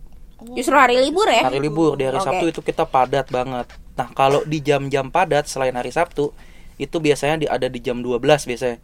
Justru 0.57 0.73
hari 0.73 0.97
libur 0.97 1.29
ya? 1.29 1.45
Hari 1.45 1.61
libur 1.61 1.93
di 1.93 2.09
hari 2.09 2.17
Oke. 2.17 2.25
Sabtu 2.25 2.45
itu 2.49 2.61
kita 2.65 2.89
padat 2.89 3.29
banget. 3.29 3.69
Nah, 3.95 4.09
kalau 4.11 4.41
di 4.43 4.59
jam-jam 4.65 5.13
padat 5.13 5.45
selain 5.45 5.77
hari 5.77 5.93
Sabtu 5.93 6.33
itu 6.75 6.97
biasanya 6.99 7.35
di, 7.39 7.45
ada 7.47 7.67
di 7.71 7.79
jam 7.79 8.03
12 8.03 8.19
biasanya. 8.21 8.77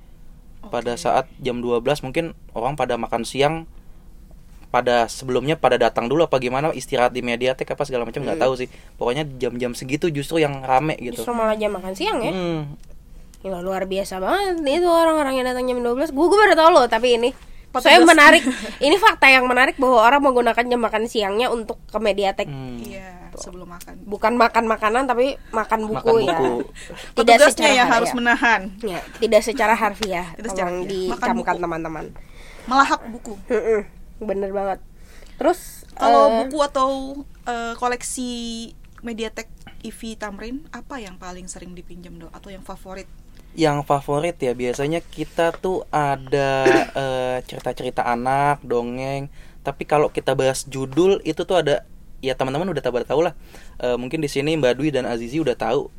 Pada 0.62 0.93
saat 0.93 1.25
jam 1.41 1.57
12 1.60 2.05
mungkin 2.05 2.38
orang 2.53 2.77
pada 2.77 2.95
makan 2.95 3.25
siang 3.25 3.65
pada 4.71 5.12
sebelumnya 5.12 5.60
pada 5.60 5.75
datang 5.75 6.07
dulu 6.07 6.24
apa 6.24 6.39
gimana 6.39 6.71
istirahat 6.71 7.12
di 7.12 7.19
mediatek 7.19 7.75
apa 7.75 7.83
segala 7.83 8.07
macam 8.07 8.24
nggak 8.24 8.39
tahu 8.39 8.53
sih. 8.55 8.71
Pokoknya 8.95 9.27
jam-jam 9.27 9.75
segitu 9.75 10.07
justru 10.07 10.39
yang 10.39 10.63
rame 10.63 10.95
gitu. 11.01 11.19
Justru 11.19 11.36
malah 11.36 11.60
jam 11.60 11.75
makan 11.75 11.91
siang 11.91 12.24
ya? 12.24 12.31
Hmm, 12.31 12.79
Gila, 13.41 13.60
luar 13.65 13.89
biasa 13.89 14.21
banget 14.21 14.62
itu 14.79 14.86
orang-orang 14.86 15.41
yang 15.41 15.45
datang 15.50 15.65
jam 15.65 15.81
12 15.81 16.13
Gue 16.13 16.25
gue 16.29 16.39
baru 16.39 16.53
tau 16.53 16.69
loh 16.69 16.86
tapi 16.86 17.17
ini 17.17 17.29
jelas. 18.05 18.13
menarik 18.13 18.43
Ini 18.86 18.95
fakta 19.01 19.27
yang 19.33 19.50
menarik 19.50 19.75
bahwa 19.81 19.98
orang 19.98 20.21
menggunakan 20.21 20.63
jam 20.63 20.79
makan 20.79 21.03
siangnya 21.10 21.50
untuk 21.50 21.81
ke 21.89 21.98
Mediatek 21.98 22.48
hmm. 22.48 23.21
Iya, 23.33 23.43
sebelum 23.47 23.67
makan. 23.69 23.95
Bukan 24.03 24.33
makan 24.35 24.63
makanan 24.67 25.03
tapi 25.07 25.35
makan 25.51 25.79
buku, 25.88 26.13
Makan 26.15 26.27
ya 26.27 26.38
buku. 26.39 26.55
Petugasnya 27.15 27.69
yang 27.71 27.88
har- 27.88 28.01
harus 28.01 28.11
ya. 28.11 28.17
menahan, 28.17 28.61
Ya, 28.81 29.00
Tidak 29.19 29.41
secara 29.41 29.73
harfiah 29.73 30.33
Tidak 30.35 30.50
secara. 30.51 30.69
Makan 30.71 30.88
dicamkan 30.88 31.55
teman-teman 31.59 32.05
melahap 32.65 33.01
buku. 33.09 33.33
Bener 34.21 34.53
banget 34.53 34.79
Terus 35.35 35.89
Kalau 35.97 36.29
eh, 36.29 36.33
buku 36.45 36.57
atau 36.61 36.89
eh, 37.45 37.73
koleksi 37.75 38.29
Mediatek 39.01 39.50
Ivi 39.81 40.13
Tamrin, 40.13 40.61
apa 40.69 41.01
yang 41.01 41.17
paling 41.17 41.50
sering 41.50 41.73
dipinjam 41.73 42.21
do? 42.21 42.29
Atau 42.29 42.53
yang 42.53 42.61
favorit? 42.61 43.09
yang 43.51 43.83
favorit 43.83 44.39
ya 44.39 44.55
biasanya 44.55 45.03
kita 45.03 45.51
tuh 45.51 45.83
ada 45.91 46.63
eh, 46.95 47.38
cerita-cerita 47.43 48.07
anak 48.07 48.63
dongeng 48.63 49.27
tapi 49.59 49.83
kalau 49.83 50.07
kita 50.07 50.33
bahas 50.33 50.63
judul 50.65 51.19
itu 51.27 51.43
tuh 51.43 51.59
ada 51.59 51.83
ya 52.22 52.38
teman-teman 52.38 52.70
udah 52.70 52.82
tahu 52.82 53.01
tahu 53.04 53.22
lah 53.25 53.34
Eh, 53.82 53.98
mungkin 53.98 54.22
di 54.22 54.30
sini 54.30 54.54
Mbak 54.62 54.74
Dwi 54.78 54.90
dan 54.94 55.10
Azizi 55.10 55.42
udah 55.42 55.58
tahu 55.58 55.90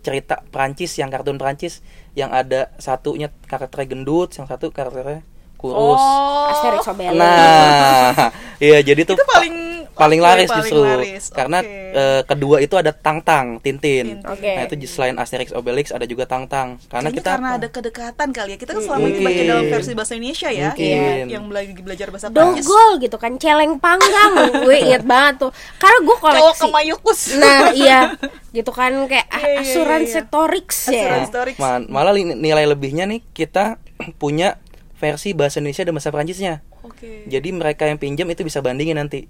cerita 0.00 0.40
Prancis 0.48 0.96
yang 0.96 1.12
kartun 1.12 1.36
Prancis 1.36 1.84
yang 2.16 2.32
ada 2.32 2.72
satunya 2.80 3.28
karakternya 3.44 3.92
gendut 3.92 4.32
yang 4.32 4.48
satu 4.48 4.72
karakternya 4.72 5.20
kurus. 5.60 6.00
Asterix 6.52 6.86
Obelix. 6.88 7.18
Nah 7.18 8.32
iya 8.66 8.80
jadi 8.80 9.04
tuh 9.04 9.20
Itu 9.20 9.26
paling 9.28 9.54
paling 9.96 10.20
laris 10.20 10.46
paling 10.46 10.60
justru 10.60 10.78
laris. 10.78 11.24
karena 11.32 11.58
Oke. 11.58 11.72
eh, 11.90 12.22
kedua 12.22 12.56
itu 12.60 12.74
ada 12.76 12.92
Tang 12.92 13.18
Tang 13.18 13.56
Tintin. 13.58 14.20
Tintin. 14.20 14.28
Oke. 14.28 14.52
Nah 14.52 14.62
itu 14.64 14.76
selain 14.84 15.16
Asterix 15.16 15.50
Obelix 15.50 15.88
ada 15.88 16.04
juga 16.04 16.24
Tang 16.24 16.44
Tang 16.44 16.76
karena 16.86 17.08
Kayaknya 17.08 17.16
kita 17.16 17.28
karena 17.32 17.48
apa? 17.48 17.58
ada 17.58 17.68
kedekatan 17.68 18.28
kali 18.30 18.50
ya. 18.52 18.58
Kita 18.60 18.70
kan 18.72 18.82
selama 18.82 19.06
ini 19.06 19.18
baca 19.18 19.42
dalam 19.42 19.64
versi 19.66 19.90
bahasa 19.92 20.12
Indonesia 20.12 20.48
ya, 20.48 20.68
Mungkin. 20.70 20.84
yang, 20.86 21.28
yang 21.32 21.44
bela- 21.46 21.82
belajar 21.82 22.08
bahasa 22.08 22.26
Prancis. 22.28 22.62
Dogol 22.62 22.90
gitu 23.00 23.16
kan 23.16 23.32
Celeng 23.36 23.72
panggang 23.76 24.32
Gue 24.64 24.76
inget 24.78 25.02
banget 25.02 25.34
tuh 25.40 25.50
Karena 25.76 25.98
gue 25.98 26.16
koleksi. 26.18 26.68
Nah 27.36 27.60
iya 27.78 28.00
Gitu 28.52 28.70
kan 28.70 28.92
kayak 29.06 29.26
Iya, 29.26 29.48
iya, 29.48 29.60
asuransi 29.62 30.12
iya, 30.12 30.22
iya. 30.22 30.28
Torix 30.28 30.68
ya 30.86 31.00
Asuransi 31.02 31.30
Torix. 31.30 31.56
Ma- 31.56 31.86
malah 31.86 32.12
nilai 32.12 32.64
lebihnya 32.64 33.04
nih 33.04 33.24
kita 33.32 33.80
punya 34.20 34.60
versi 34.96 35.32
bahasa 35.32 35.60
Indonesia 35.60 35.84
dan 35.84 35.92
bahasa 35.92 36.08
Prancisnya. 36.08 36.54
Oke. 36.80 37.26
Jadi 37.26 37.48
mereka 37.50 37.84
yang 37.84 37.96
pinjam 37.96 38.24
itu 38.26 38.40
bisa 38.40 38.60
bandingin 38.60 38.96
nanti. 38.96 39.28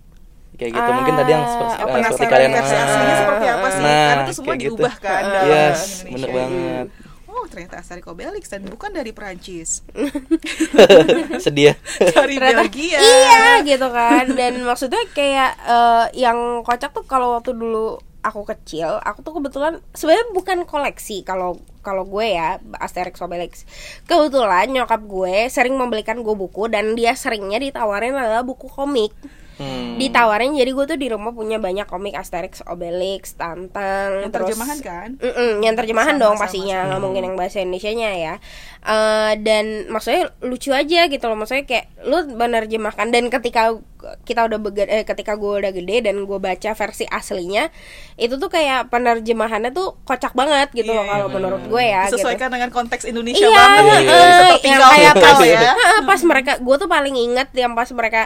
Kayak 0.57 0.73
gitu. 0.73 0.89
Ah, 0.89 0.97
Mungkin 0.97 1.15
tadi 1.15 1.31
yang 1.31 1.45
seperti, 1.45 1.73
oh, 1.73 1.87
Penasaran 1.87 2.05
seperti 2.09 2.25
kalian 2.27 2.51
versi 2.51 2.75
ah, 2.75 2.83
aslinya 2.83 3.15
seperti 3.15 3.45
apa 3.47 3.67
sih? 3.69 3.83
Nah, 3.83 3.93
Karena 4.07 4.23
itu 4.23 4.33
semua 4.33 4.47
kayak 4.47 4.59
gitu. 4.59 4.69
diubah 4.73 4.95
kan 4.97 5.23
dalam 5.23 5.47
Yes, 5.47 5.81
Indonesia. 6.01 6.13
bener 6.13 6.31
banget. 6.33 6.87
Oh, 7.27 7.45
ternyata 7.45 7.75
Asterix 7.77 8.05
Obelix 8.07 8.45
dan 8.49 8.63
bukan 8.65 8.91
dari 8.91 9.13
Prancis. 9.13 9.85
Sedih. 11.45 11.65
ya. 11.71 11.75
dari 12.01 12.37
Ternyata 12.37 12.65
Belgia. 12.65 12.97
Iya 12.97 13.45
gitu 13.63 13.87
kan 13.89 14.25
Dan 14.33 14.65
maksudnya 14.65 15.03
kayak 15.13 15.53
eh, 15.61 16.05
Yang 16.17 16.39
kocak 16.65 16.91
tuh 16.93 17.05
kalau 17.05 17.37
waktu 17.37 17.53
dulu 17.53 18.01
aku 18.25 18.43
kecil 18.47 18.99
Aku 19.05 19.21
tuh 19.21 19.37
kebetulan 19.37 19.85
sebenarnya 19.93 20.33
bukan 20.33 20.59
koleksi 20.65 21.23
Kalau 21.23 21.61
kalau 21.81 22.03
gue 22.03 22.35
ya 22.35 22.57
Asterix 22.77 23.21
Obelix 23.21 23.63
Kebetulan 24.05 24.73
nyokap 24.73 25.05
gue 25.05 25.47
sering 25.47 25.77
membelikan 25.77 26.19
gue 26.19 26.35
buku 26.35 26.67
Dan 26.67 26.97
dia 26.97 27.13
seringnya 27.13 27.61
ditawarin 27.61 28.17
adalah 28.17 28.43
buku 28.43 28.67
komik 28.67 29.13
Hmm. 29.57 29.97
ditawarin 29.97 30.53
jadi 30.53 30.69
gue 30.69 30.85
tuh 30.85 30.99
di 30.99 31.09
rumah 31.09 31.33
punya 31.33 31.57
banyak 31.57 31.85
komik 31.85 32.13
Asterix, 32.13 32.61
Obelix, 32.63 33.33
Tantang, 33.35 34.21
Yang 34.21 34.31
terus- 34.31 34.53
terjemahan 34.53 34.79
kan? 34.81 35.09
Mm-mm, 35.17 35.53
yang 35.61 35.73
terjemahan 35.75 36.15
Sama, 36.15 36.23
dong 36.23 36.35
sama, 36.37 36.43
pastinya 36.45 36.77
sama. 36.77 36.87
nggak 36.87 37.01
mungkin 37.01 37.23
yang 37.25 37.37
bahasa 37.37 37.57
Indonesia-nya 37.59 38.11
ya. 38.15 38.35
Eh, 38.83 39.33
dan 39.41 39.65
maksudnya 39.89 40.29
lucu 40.41 40.71
aja 40.71 41.01
gitu 41.07 41.25
loh, 41.25 41.35
maksudnya 41.35 41.65
kayak 41.65 41.89
lu 42.05 42.37
menerjemahkan 42.37 43.09
dan 43.09 43.27
ketika 43.27 43.75
kita 44.23 44.45
udah 44.45 44.59
bega- 44.59 44.87
eh, 44.87 45.03
ketika 45.03 45.35
gue 45.35 45.53
udah 45.59 45.71
gede 45.71 45.97
dan 46.03 46.19
gue 46.19 46.39
baca 46.39 46.71
versi 46.73 47.05
aslinya 47.05 47.69
itu 48.15 48.35
tuh 48.35 48.47
kayak 48.47 48.89
penerjemahannya 48.89 49.71
tuh 49.71 49.99
kocak 50.03 50.33
banget 50.33 50.71
gitu 50.73 50.91
loh 50.91 51.03
Iya, 51.03 51.11
kalau 51.11 51.27
iya. 51.27 51.35
menurut 51.35 51.63
gue 51.65 51.83
ya. 51.83 52.03
gitu. 52.05 52.17
Disesuaikan 52.17 52.49
dengan 52.49 52.71
konteks 52.71 53.05
Indonesia 53.05 53.43
Iya, 53.43 53.57
banget 53.57 53.83
eh, 53.83 54.01
gitu. 54.01 54.13
Iya. 54.13 54.37
Seperti 54.37 54.67
yang 54.67 54.81
kayak 54.83 55.13
gitu 55.13 55.21
pas, 55.21 55.39
ya. 55.43 55.73
Pas 56.03 56.21
mereka, 56.23 56.53
gue 56.57 56.77
tuh 56.77 56.89
paling 56.89 57.17
inget 57.17 57.49
yang 57.53 57.73
pas 57.73 57.89
mereka 57.91 58.23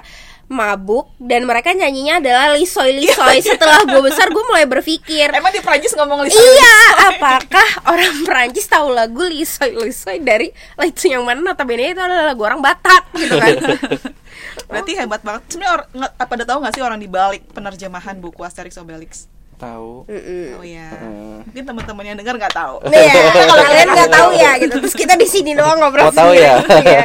mabuk 0.46 1.06
dan 1.22 1.46
mereka 1.46 1.70
nyanyinya 1.70 2.18
adalah 2.18 2.50
lisoy 2.50 2.90
lisoy. 2.92 3.38
Setelah 3.38 3.86
gue 3.86 4.02
besar, 4.02 4.26
gue 4.28 4.44
mulai 4.44 4.66
berpikir, 4.66 5.30
Emang 5.30 5.54
di 5.54 5.62
Prancis 5.62 5.94
ngomong 5.94 6.26
lisan 6.26 6.42
iya, 6.42 6.78
apakah 7.08 7.68
orang 7.86 8.26
Perancis 8.26 8.66
tahu 8.66 8.90
lagu 8.90 9.22
lisoy 9.22 9.78
lisoy 9.78 10.18
dari 10.18 10.50
itu 10.82 11.06
yang 11.06 11.22
mana? 11.22 11.38
Notabene 11.40 11.94
itu 11.94 12.02
adalah 12.02 12.34
lagu 12.34 12.42
orang 12.42 12.58
Batak 12.58 13.02
gitu 13.14 13.38
kan? 13.38 13.54
Berarti 14.70 14.92
hebat 14.94 15.20
banget. 15.20 15.42
Sebenarnya 15.48 15.72
or- 15.74 15.88
nge- 15.92 16.14
apa 16.16 16.32
ada 16.32 16.44
tahu 16.44 16.58
nggak 16.60 16.72
sih 16.72 16.82
orang 16.82 16.96
di 16.96 17.06
balik 17.06 17.42
penerjemahan 17.48 18.16
buku 18.16 18.40
Asterix 18.40 18.74
Obelix? 18.76 19.26
Tahu. 19.56 20.08
Oh 20.56 20.64
ya. 20.64 20.88
Hmm. 20.88 21.44
Mungkin 21.44 21.62
teman-teman 21.62 22.00
yang 22.02 22.16
dengar 22.16 22.32
nggak 22.34 22.48
tahu. 22.50 22.80
Iya, 22.86 23.12
kalau 23.44 23.60
kalian 23.60 23.88
nggak 23.90 24.12
tahu 24.16 24.30
ya 24.32 24.50
gitu. 24.56 24.72
Terus 24.78 24.96
kita 24.96 25.14
di 25.14 25.26
sini 25.26 25.52
doang 25.52 25.76
ngobrol 25.76 26.08
Oh, 26.08 26.10
tahu 26.10 26.32
ya? 26.32 26.64
Iya. 26.80 27.04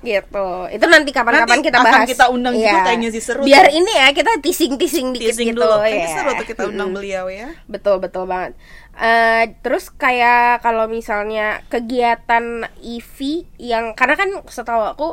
gitu. 0.00 0.46
Itu 0.70 0.84
nanti 0.86 1.10
kapan-kapan 1.10 1.60
kita 1.60 1.76
akan 1.76 1.92
bahas. 1.92 2.08
kita 2.08 2.24
undang 2.26 2.54
juga 2.54 2.70
Iya. 2.70 2.80
kayaknya 2.82 3.08
sih, 3.10 3.20
seru 3.20 3.44
Biar 3.44 3.68
tuh. 3.68 3.76
ini 3.76 3.92
ya 3.92 4.08
kita 4.10 4.40
teasing-teasing 4.40 5.06
dikit 5.12 5.36
Teasing 5.36 5.48
gitu 5.52 5.60
dulu. 5.60 5.76
ya. 5.76 5.84
Kayaknya 5.84 6.08
seru 6.10 6.30
tuh 6.32 6.46
kita 6.46 6.62
undang 6.64 6.88
Mm-mm. 6.88 6.96
beliau 6.96 7.24
ya. 7.28 7.48
Betul 7.66 7.96
betul 7.98 8.24
banget. 8.24 8.56
Eh, 8.96 9.44
terus 9.60 9.92
kayak 9.92 10.64
kalau 10.64 10.88
misalnya 10.88 11.60
kegiatan 11.68 12.44
EV 12.78 13.16
yang 13.58 13.92
karena 13.92 14.16
kan 14.16 14.28
setahu 14.46 14.80
aku 14.86 15.08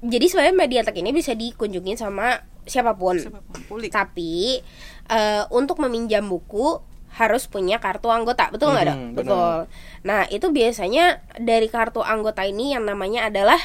jadi 0.00 0.26
sebenarnya 0.26 0.56
Mediatek 0.56 0.96
ini 0.96 1.10
bisa 1.10 1.32
dikunjungin 1.32 1.94
sama 1.94 2.40
siapa 2.62 2.92
pun. 2.92 3.16
Siapa 3.16 3.40
pun, 3.40 3.58
Pulik. 3.66 3.88
Tapi 3.88 4.60
eh, 5.06 5.42
untuk 5.48 5.78
meminjam 5.78 6.26
buku 6.26 6.82
harus 7.12 7.46
punya 7.46 7.78
kartu 7.78 8.10
anggota, 8.10 8.50
betul 8.50 8.70
nggak 8.70 8.84
Mhm, 8.84 8.90
dok? 8.90 8.98
Betul. 9.16 9.58
Nah 10.02 10.28
itu 10.28 10.46
biasanya 10.50 11.04
dari 11.34 11.66
kartu 11.66 12.00
anggota 12.00 12.44
ini 12.44 12.72
yang 12.72 12.84
namanya 12.84 13.24
adalah 13.24 13.56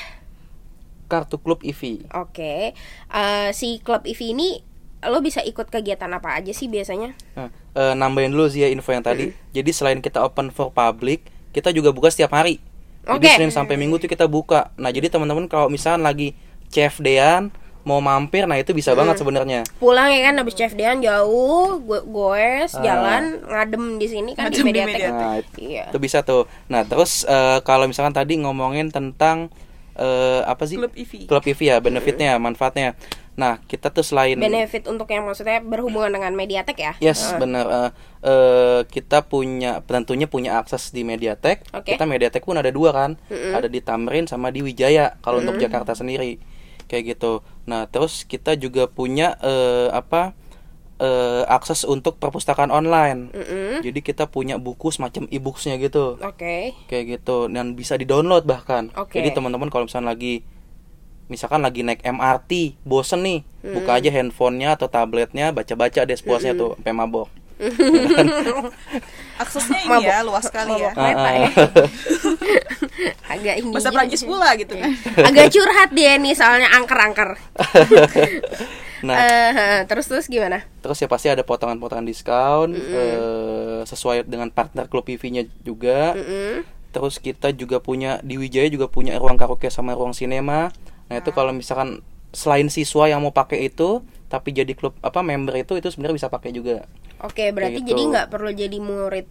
Kartu 1.06 1.36
klub 1.36 1.60
EV. 1.60 2.08
oke 2.08 2.72
eh, 3.12 3.50
si 3.52 3.84
klub 3.84 4.08
EV 4.08 4.32
ini 4.32 4.64
lo 5.04 5.20
bisa 5.20 5.42
ikut 5.42 5.68
kegiatan 5.68 6.08
apa 6.08 6.38
aja 6.38 6.54
sih 6.54 6.70
biasanya? 6.70 7.12
Nah, 7.34 7.50
eh, 7.74 7.94
nambahin 7.94 8.32
dulu 8.32 8.48
sih 8.48 8.62
ya 8.62 8.70
info 8.70 8.94
yang 8.94 9.02
tadi. 9.02 9.34
Jadi 9.52 9.72
selain 9.74 9.98
kita 9.98 10.22
open 10.22 10.48
for 10.48 10.70
public, 10.70 11.26
kita 11.52 11.74
juga 11.74 11.90
buka 11.90 12.08
setiap 12.08 12.32
hari. 12.32 12.62
Jadi 13.02 13.18
Oke. 13.18 13.32
Senin 13.34 13.50
sampai 13.50 13.76
Minggu 13.76 13.98
tuh 13.98 14.06
kita 14.06 14.26
buka. 14.26 14.70
Nah, 14.76 14.90
jadi 14.90 15.10
teman-teman 15.10 15.50
kalau 15.50 15.68
misalnya 15.68 16.06
lagi 16.06 16.38
CFD-an 16.70 17.50
mau 17.82 17.98
mampir, 17.98 18.46
nah 18.46 18.54
itu 18.56 18.78
bisa 18.78 18.94
banget 18.94 19.18
sebenarnya. 19.18 19.66
Pulang 19.82 20.06
ya 20.08 20.30
kan 20.30 20.38
habis 20.38 20.54
CFD-an 20.54 21.02
jauh, 21.02 21.82
gue 21.82 22.00
goes 22.06 22.78
Ah. 22.78 22.82
jalan 22.86 23.42
ngadem 23.42 23.98
di 23.98 24.06
sini 24.06 24.32
kan 24.32 24.48
Ngadem 24.48 24.62
di 24.62 24.62
di 24.62 24.70
Mediatek. 24.70 24.86
Mediatek. 24.86 25.18
Nah, 25.18 25.36
itu, 25.36 25.58
Iya. 25.60 25.84
itu 25.90 25.98
bisa 25.98 26.22
tuh. 26.22 26.46
Nah, 26.70 26.86
terus 26.86 27.26
eh, 27.26 27.58
kalau 27.62 27.90
misalkan 27.90 28.14
tadi 28.14 28.38
ngomongin 28.38 28.94
tentang 28.94 29.50
eh, 29.92 30.42
apa 30.46 30.64
sih? 30.64 30.78
Klub 30.78 30.94
EV. 30.94 31.26
Klub 31.26 31.42
EV 31.44 31.60
ya, 31.60 31.78
benefitnya, 31.82 32.38
manfaatnya. 32.38 32.94
Nah, 33.32 33.64
kita 33.64 33.90
tuh 33.96 34.04
selain 34.04 34.36
Benefit 34.36 34.92
untuk 34.92 35.08
yang 35.08 35.24
maksudnya 35.24 35.64
berhubungan 35.64 36.12
dengan 36.12 36.36
Mediatek 36.36 36.78
ya? 36.78 36.94
Yes, 37.00 37.32
benar. 37.40 37.66
Eh, 37.66 37.90
eh, 38.28 38.82
kita 38.92 39.24
punya 39.24 39.80
tentunya 39.88 40.28
punya 40.28 40.60
akses 40.60 40.92
di 40.92 41.08
Mediatek. 41.08 41.72
Oke. 41.72 41.96
Kita 41.96 42.04
Mediatek 42.04 42.44
pun 42.44 42.60
ada 42.60 42.68
dua 42.70 42.92
kan, 42.92 43.16
ada 43.32 43.72
di 43.72 43.80
Tamrin 43.80 44.28
sama 44.28 44.52
di 44.52 44.60
Wijaya. 44.60 45.16
Kalau 45.24 45.40
untuk 45.40 45.58
Jakarta 45.58 45.96
sendiri, 45.96 46.44
kayak 46.92 47.16
gitu. 47.16 47.40
Nah, 47.64 47.88
terus 47.88 48.28
kita 48.28 48.60
juga 48.60 48.92
punya 48.92 49.40
eh, 49.40 49.88
apa 49.96 50.36
eh, 51.00 51.44
akses 51.48 51.88
untuk 51.88 52.20
perpustakaan 52.20 52.70
online. 52.70 53.32
Mm-mm. 53.32 53.80
Jadi 53.80 54.00
kita 54.04 54.28
punya 54.28 54.60
buku 54.60 54.92
semacam 54.92 55.26
e-booksnya 55.32 55.80
gitu, 55.80 56.20
Oke. 56.20 56.76
kayak 56.92 57.06
gitu, 57.18 57.48
dan 57.48 57.80
bisa 57.80 57.96
di 57.96 58.04
download 58.04 58.44
bahkan. 58.44 58.92
Oke. 59.00 59.18
Jadi 59.18 59.32
teman-teman 59.32 59.72
kalau 59.72 59.88
misalnya 59.88 60.14
lagi 60.14 60.44
misalkan 61.28 61.62
lagi 61.62 61.82
naik 61.82 62.02
MRT, 62.02 62.82
bosen 62.82 63.22
nih, 63.22 63.40
buka 63.62 63.98
aja 63.98 64.10
handphonenya 64.10 64.74
atau 64.74 64.88
tabletnya, 64.88 65.52
baca-baca 65.52 66.02
deh 66.02 66.14
sepuasnya 66.14 66.54
tuh, 66.54 66.74
sampai 66.76 66.94
mabok. 66.94 67.30
Aksesnya 69.38 69.80
ini 69.82 69.90
Mabok. 69.92 70.10
ya 70.10 70.18
luas 70.22 70.44
sekali 70.46 70.74
ya. 70.76 70.92
Mabok 70.92 70.98
lepa 70.98 71.22
Ah, 71.22 71.34
ya. 71.34 71.48
Agak 73.34 73.56
ini. 73.58 73.70
Bahasa 73.70 73.90
Prancis 73.90 74.22
pula 74.22 74.50
gitu 74.54 74.74
kan. 74.76 74.92
Agak 75.30 75.50
curhat 75.50 75.90
dia 75.92 76.18
nih 76.18 76.34
soalnya 76.34 76.70
angker-angker. 76.72 77.38
Nah, 79.02 79.16
Eh, 79.18 79.78
terus 79.86 80.06
terus 80.06 80.26
gimana? 80.26 80.62
terus 80.78 80.98
ya 80.98 81.10
pasti 81.10 81.26
ada 81.26 81.42
potongan-potongan 81.42 82.06
diskon 82.06 82.78
eh, 82.78 83.82
sesuai 83.84 84.26
dengan 84.26 84.50
partner 84.50 84.86
klub 84.86 85.06
EV-nya 85.06 85.46
juga. 85.62 86.14
Mm-mm. 86.14 86.62
Terus 86.92 87.18
kita 87.18 87.50
juga 87.50 87.78
punya 87.78 88.22
di 88.22 88.36
Wijaya 88.36 88.68
juga 88.68 88.86
punya 88.86 89.18
ruang 89.18 89.38
karaoke 89.38 89.70
sama 89.70 89.94
ruang 89.94 90.14
sinema. 90.14 90.70
Nah, 91.12 91.20
itu 91.20 91.30
kalau 91.30 91.52
misalkan 91.52 92.00
selain 92.32 92.68
siswa 92.68 93.06
yang 93.06 93.20
mau 93.20 93.30
pakai 93.30 93.68
itu 93.68 94.00
tapi 94.26 94.56
jadi 94.56 94.72
klub 94.72 94.96
apa 95.00 95.20
member 95.20 95.60
itu 95.60 95.76
itu 95.76 95.92
sebenarnya 95.92 96.16
bisa 96.16 96.30
pakai 96.32 96.50
juga. 96.50 96.88
Oke, 97.20 97.52
berarti 97.52 97.84
Kayak 97.84 97.90
jadi 97.92 98.02
gitu. 98.02 98.12
nggak 98.16 98.28
perlu 98.32 98.50
jadi 98.50 98.78
murid 98.80 99.28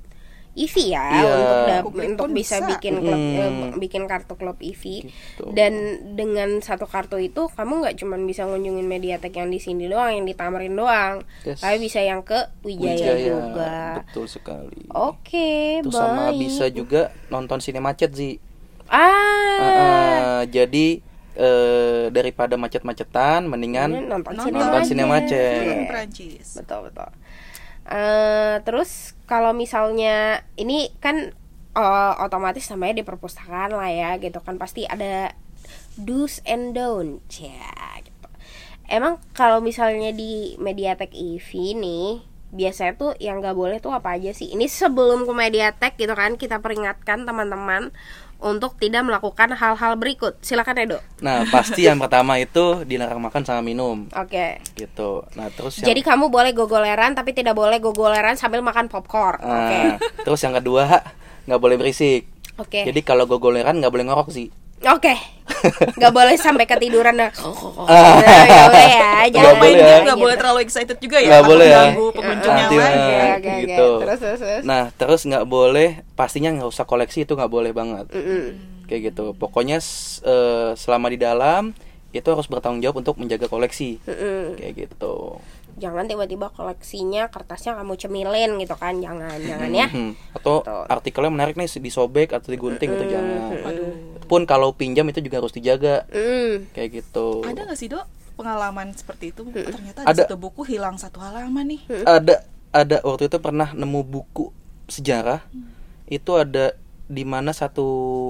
EV 0.51 0.75
ya 0.91 1.07
Iya. 1.07 1.31
untuk 1.31 1.57
Publik 1.87 2.07
untuk 2.11 2.27
pun 2.27 2.31
bisa 2.35 2.57
bisa. 2.59 2.69
bikin 2.69 2.95
klub 2.99 3.17
Mm. 3.17 3.39
eh, 3.39 3.51
bikin 3.79 4.03
kartu 4.05 4.35
klub 4.35 4.59
EV. 4.61 4.83
Gitu. 5.07 5.45
Dan 5.55 5.73
dengan 6.13 6.59
satu 6.59 6.85
kartu 6.85 7.17
itu 7.17 7.47
kamu 7.49 7.73
nggak 7.81 7.95
cuma 7.97 8.19
bisa 8.21 8.45
ngunjungin 8.45 8.83
Mediatek 8.85 9.33
yang 9.33 9.49
di 9.49 9.57
sini 9.57 9.87
doang, 9.87 10.11
yang 10.13 10.27
di 10.27 10.35
Tamrin 10.35 10.75
doang. 10.75 11.23
Yes. 11.47 11.63
Tapi 11.63 11.79
bisa 11.79 12.03
yang 12.03 12.21
ke 12.21 12.51
Wijaya, 12.61 13.15
juga. 13.17 14.03
betul 14.03 14.27
sekali. 14.27 14.91
Oke, 14.91 15.81
Terus 15.81 15.95
baik. 15.95 16.03
sama 16.03 16.25
bisa 16.35 16.67
juga 16.69 17.03
nonton 17.31 17.63
sinema 17.63 17.95
macet 17.95 18.11
sih. 18.13 18.37
Ah. 18.91 19.57
Uh-uh, 19.57 20.41
jadi 20.47 21.01
eh, 21.35 22.09
daripada 22.09 22.55
macet-macetan 22.55 23.45
mendingan 23.45 23.91
Ini 23.93 24.07
nonton, 24.07 24.35
Nonton. 24.35 24.45
sinema 24.47 24.63
nonton 24.65 24.79
aja. 24.79 24.89
sinema 24.89 25.11
macet. 25.17 25.63
Film 25.63 25.85
Prancis. 25.87 26.47
betul 26.57 26.81
betul 26.89 27.11
Eh, 27.87 28.57
terus 28.63 28.91
kalau 29.25 29.51
misalnya 29.51 30.47
ini 30.55 30.95
kan 30.99 31.35
eh, 31.73 32.13
otomatis 32.19 32.71
namanya 32.71 32.95
di 32.97 33.05
perpustakaan 33.05 33.75
lah 33.75 33.91
ya 33.91 34.11
gitu 34.17 34.39
kan 34.39 34.55
pasti 34.57 34.87
ada 34.87 35.35
do's 35.97 36.39
and 36.45 36.71
don'ts 36.71 37.43
ya 37.43 37.67
gitu. 38.01 38.29
emang 38.87 39.19
kalau 39.33 39.59
misalnya 39.59 40.15
di 40.15 40.55
Mediatek 40.57 41.11
EV 41.11 41.49
nih 41.75 42.09
biasanya 42.51 42.95
tuh 42.95 43.13
yang 43.19 43.39
nggak 43.39 43.55
boleh 43.55 43.79
tuh 43.79 43.91
apa 43.91 44.15
aja 44.15 44.31
sih 44.31 44.51
ini 44.51 44.67
sebelum 44.67 45.23
ke 45.23 45.33
Mediatek 45.33 45.95
gitu 45.97 46.15
kan 46.15 46.35
kita 46.35 46.59
peringatkan 46.59 47.23
teman-teman 47.23 47.91
untuk 48.41 48.77
tidak 48.81 49.05
melakukan 49.05 49.53
hal-hal 49.55 49.93
berikut 49.97 50.41
silakan 50.41 50.77
Edo 50.81 50.99
Nah, 51.21 51.45
pasti 51.53 51.85
yang 51.85 52.01
pertama 52.01 52.41
itu 52.41 52.83
dilarang 52.89 53.21
makan 53.21 53.45
sama 53.45 53.61
minum 53.61 54.09
oke 54.11 54.47
gitu. 54.77 55.25
Nah, 55.37 55.53
terus 55.53 55.81
yang 55.81 55.93
Jadi 55.93 56.01
kamu 56.01 56.33
boleh 56.33 56.53
gogoleran 56.57 57.13
tapi 57.13 57.37
tidak 57.37 57.53
boleh 57.55 57.77
gogoleran 57.79 58.35
sambil 58.41 58.65
makan 58.65 58.89
popcorn. 58.89 59.41
Oke. 59.41 59.77
Ah, 59.77 59.95
terus 60.25 60.41
yang 60.41 60.57
kedua 60.57 61.05
nggak 61.45 61.61
boleh 61.61 61.77
berisik. 61.77 62.29
Oke. 62.61 62.85
Jadi 62.85 63.01
kalau 63.05 63.25
gogoleran 63.25 63.81
nggak 63.81 63.93
boleh 63.93 64.05
ngorok 64.09 64.29
sih. 64.33 64.49
Oke. 64.89 65.13
Gak 65.97 66.13
boleh 66.13 66.35
sampai 66.35 66.65
ketiduran 66.65 67.15
dah. 67.17 67.31
Ah. 67.37 68.19
Nah, 68.21 68.45
Gak 68.47 68.67
boleh 68.67 68.89
ya. 68.89 69.11
Nggak 69.21 69.29
Jangan 69.31 69.55
main 69.61 69.75
ya. 69.75 69.85
Nggak 70.01 70.17
gitu. 70.17 70.25
boleh 70.25 70.37
terlalu 70.37 70.59
excited 70.65 70.99
juga 70.99 71.19
ya. 71.21 71.29
Nggak 71.29 71.45
boleh 71.47 71.67
ya. 71.67 71.77
ganggu 71.77 72.07
pengunjung 72.13 72.55
yang 72.57 72.71
lain. 72.73 72.99
gitu. 73.65 73.91
Terus. 74.01 74.21
Nah, 74.65 74.83
terus 74.95 75.21
nggak 75.25 75.45
boleh 75.45 75.89
pastinya 76.15 76.51
nggak 76.53 76.69
usah 76.69 76.85
koleksi 76.85 77.25
itu 77.25 77.33
nggak 77.37 77.53
boleh 77.53 77.71
banget. 77.71 78.07
Kayak 78.89 79.15
gitu. 79.15 79.35
Pokoknya 79.35 79.79
eh, 80.25 80.71
selama 80.75 81.07
di 81.09 81.19
dalam 81.21 81.73
itu 82.11 82.27
harus 82.27 82.51
bertanggung 82.51 82.83
jawab 82.83 83.07
untuk 83.07 83.21
menjaga 83.23 83.47
koleksi. 83.47 84.03
Kayak 84.59 84.89
gitu. 84.89 85.39
Jangan 85.79 86.05
tiba-tiba 86.05 86.51
koleksinya 86.51 87.31
kertasnya 87.31 87.79
kamu 87.79 87.95
cemilin 87.95 88.59
gitu 88.59 88.75
kan. 88.75 88.99
Jangan, 88.99 89.39
jangan 89.39 89.71
ya. 89.71 89.87
Mhm. 89.89 90.35
Atau 90.35 90.67
Betul. 90.67 90.83
artikelnya 90.91 91.33
menarik 91.33 91.55
nih 91.55 91.71
disobek 91.79 92.35
atau 92.35 92.51
digunting 92.51 92.91
itu 92.91 93.05
Mm-mm. 93.07 93.15
jangan. 93.15 93.41
Mm-mm. 93.55 94.10
Pun 94.31 94.47
kalau 94.47 94.71
pinjam 94.71 95.03
itu 95.11 95.19
juga 95.19 95.43
harus 95.43 95.51
dijaga. 95.51 96.07
Mm. 96.15 96.71
Kayak 96.71 97.03
gitu. 97.03 97.43
Ada 97.43 97.67
nggak 97.67 97.79
sih 97.79 97.91
dok 97.91 98.07
pengalaman 98.39 98.95
seperti 98.95 99.35
itu? 99.35 99.43
Ternyata 99.51 100.07
Ada. 100.07 100.15
ada 100.15 100.23
satu 100.31 100.39
buku 100.39 100.63
hilang 100.63 100.95
satu 100.97 101.19
halaman 101.19 101.75
nih. 101.75 101.83
ada 102.07 102.47
ada 102.71 103.03
waktu 103.03 103.27
itu 103.27 103.43
pernah 103.43 103.75
nemu 103.75 104.07
buku 104.07 104.55
sejarah 104.87 105.43
itu 106.07 106.31
ada 106.39 106.79
di 107.11 107.27
mana 107.27 107.51
satu 107.51 107.87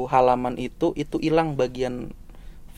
halaman 0.08 0.56
itu 0.56 0.96
itu 0.96 1.20
hilang 1.20 1.52
bagian 1.52 2.16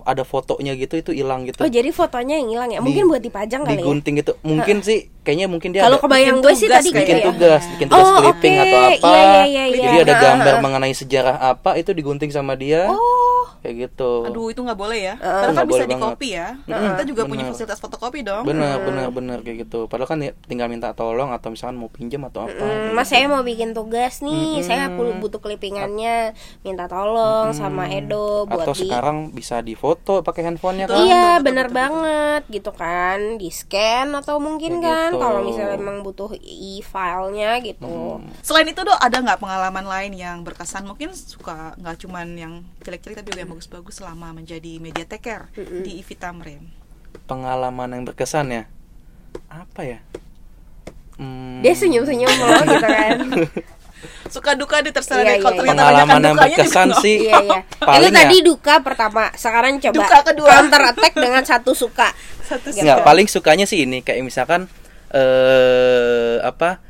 ada 0.03 0.27
fotonya 0.27 0.75
gitu 0.75 0.99
itu 0.99 1.15
hilang 1.15 1.47
gitu 1.47 1.63
Oh 1.63 1.71
jadi 1.71 1.95
fotonya 1.95 2.43
yang 2.43 2.51
hilang 2.51 2.71
ya? 2.75 2.81
Mungkin 2.83 3.07
Di- 3.07 3.11
buat 3.15 3.23
dipajang 3.23 3.63
kali 3.63 3.79
ya? 3.79 3.87
digunting 3.87 4.15
gitu 4.19 4.33
mungkin 4.43 4.83
sih 4.83 5.12
kayaknya 5.23 5.47
mungkin 5.47 5.71
dia 5.71 5.83
Kalau 5.83 5.99
kebayang 5.99 6.37
bikin 6.37 6.45
gue 6.45 6.53
sih 6.53 6.67
tugas 6.67 6.77
tadi 6.77 6.89
kayak 6.89 6.99
bikin 7.01 7.15
gitu 7.15 7.23
ya. 7.23 7.31
tugas 7.31 7.63
bikin 7.69 7.87
tugas 7.89 8.03
Oh, 8.05 8.19
clipping 8.19 8.53
oke. 8.53 8.63
atau 8.63 8.79
apa 8.81 8.91
Iya, 8.93 9.23
iya, 9.23 9.43
iya, 9.45 9.65
iya. 9.65 9.85
jadi 9.89 9.99
ada 10.03 10.15
gambar 10.17 10.53
uh. 10.53 10.61
mengenai 10.61 10.93
sejarah 10.93 11.37
apa 11.41 11.71
itu 11.75 11.91
digunting 11.91 12.29
sama 12.29 12.53
dia 12.55 12.87
Oh. 12.87 13.47
kayak 13.59 13.75
gitu 13.85 14.27
Aduh 14.27 14.47
itu 14.49 14.59
nggak 14.59 14.75
boleh 14.75 14.99
ya. 15.01 15.15
Uh, 15.15 15.23
Padahal 15.23 15.55
kan 15.55 15.63
bisa 15.63 15.71
boleh 15.73 15.87
di 15.87 15.95
banget. 15.95 16.07
copy 16.09 16.29
ya. 16.33 16.49
Mm-mm, 16.61 16.89
Kita 16.89 17.03
juga 17.05 17.23
punya 17.23 17.39
benar. 17.41 17.53
fasilitas 17.53 17.79
fotokopi 17.79 18.21
dong. 18.21 18.43
benar 18.43 18.75
benar 18.81 19.07
benar 19.09 19.39
kayak 19.39 19.59
gitu 19.63 19.87
padahal 19.87 20.09
kan 20.09 20.19
ya 20.21 20.35
tinggal 20.43 20.67
minta 20.67 20.91
tolong 20.93 21.31
atau 21.31 21.49
misalkan 21.49 21.77
mau 21.77 21.87
pinjam 21.87 22.23
atau 22.25 22.43
apa 22.43 22.59
Hmm, 22.59 22.91
mas 22.93 23.07
saya 23.07 23.27
mau 23.27 23.41
bikin 23.41 23.71
tugas 23.73 24.19
nih, 24.19 24.61
saya 24.61 24.91
perlu 24.91 25.15
butuh 25.17 25.39
clippingannya, 25.39 26.35
minta 26.61 26.85
tolong 26.87 27.51
sama 27.53 27.87
Edo 27.89 28.45
buat 28.45 28.65
atau 28.65 28.75
di 28.75 28.83
sekarang 28.83 29.31
bisa 29.31 29.61
difoto 29.61 30.21
pakai 30.21 30.43
handphonenya 30.45 30.87
kan 30.87 30.99
Iya 30.99 31.27
bener 31.39 31.69
banget 31.69 32.43
gitu 32.49 32.71
kan 32.71 33.39
di 33.39 33.47
scan 33.49 34.11
atau 34.13 34.37
mungkin 34.39 34.83
Kayak 34.83 35.12
kan 35.13 35.23
kalau 35.23 35.41
misalnya 35.43 35.75
memang 35.75 36.01
butuh 36.01 36.31
e-filenya 36.35 37.51
gitu. 37.61 38.19
Selain 38.41 38.65
itu 38.65 38.79
dok 38.79 38.97
ada 38.97 39.17
nggak 39.19 39.39
pengalaman 39.39 39.85
lain 39.85 40.13
yang 40.13 40.41
berkesan? 40.41 40.83
Mungkin 40.83 41.13
suka 41.13 41.77
nggak 41.77 41.97
cuman 42.01 42.27
yang 42.33 42.53
jelek-jelek 42.81 43.19
tapi 43.19 43.29
juga 43.29 43.41
yang 43.41 43.51
bagus-bagus 43.51 43.95
selama 43.97 44.33
menjadi 44.33 44.79
mediateker 44.79 45.53
di 45.55 45.99
IVI 45.99 46.15
Tamrin. 46.15 46.65
pengalaman 47.23 47.93
yang 47.93 48.03
berkesan 48.03 48.51
ya 48.51 48.63
apa 49.47 49.81
ya 49.83 49.99
Hmm, 51.13 51.61
Dia 51.61 51.73
senyum-senyum 51.73 52.25
loh 52.27 52.57
gitu 52.67 52.79
kan. 52.83 53.17
Suka 54.27 54.57
duka 54.57 54.81
deh 54.81 54.91
terserah 54.91 55.23
Iya, 55.23 55.29
deh. 55.29 55.39
Kalau 55.39 55.53
iya, 55.53 55.59
ternyata 55.63 55.77
pengalaman 55.79 56.09
banyak 56.09 56.25
yang 56.25 56.35
dukanya 56.35 56.57
berkesan 56.57 56.89
juga, 56.89 57.01
sih 57.01 57.17
iya 57.21 57.37
iya. 57.39 57.59
Itu 57.63 57.85
paling 57.85 58.11
tadi 58.11 58.35
ya 58.35 58.43
duka 58.43 58.75
pertama, 58.81 59.23
sekarang 59.33 59.73
coba 59.79 59.95
Duka 59.95 60.19
kedua. 60.25 60.49
counter 60.51 60.83
attack 60.89 61.13
dengan 61.15 61.43
satu 61.45 61.71
suka. 61.73 62.09
Satu 62.43 62.67
Gitu. 62.67 62.81
nggak 62.81 63.01
paling 63.03 63.27
sukanya 63.27 63.65
sih 63.65 63.79
ini 63.81 64.01
kayak 64.01 64.25
misalkan 64.25 64.67
eh 65.13 66.37
apa 66.43 66.81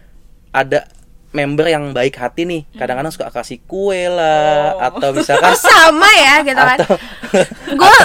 ada 0.50 0.87
member 1.32 1.64
yang 1.64 1.90
baik 1.90 2.14
hati 2.14 2.44
nih 2.44 2.68
kadang-kadang 2.72 3.08
suka 3.08 3.28
kasih 3.30 3.58
kue 3.62 4.04
lah 4.06 4.76
Oh. 4.76 4.87
atau 4.87 5.11
misalkan 5.11 5.56
Sama 5.64 6.06
ya 6.12 6.35
gitu 6.42 6.61
kan. 6.61 6.76
atau 6.76 6.94
Gue 7.80 7.98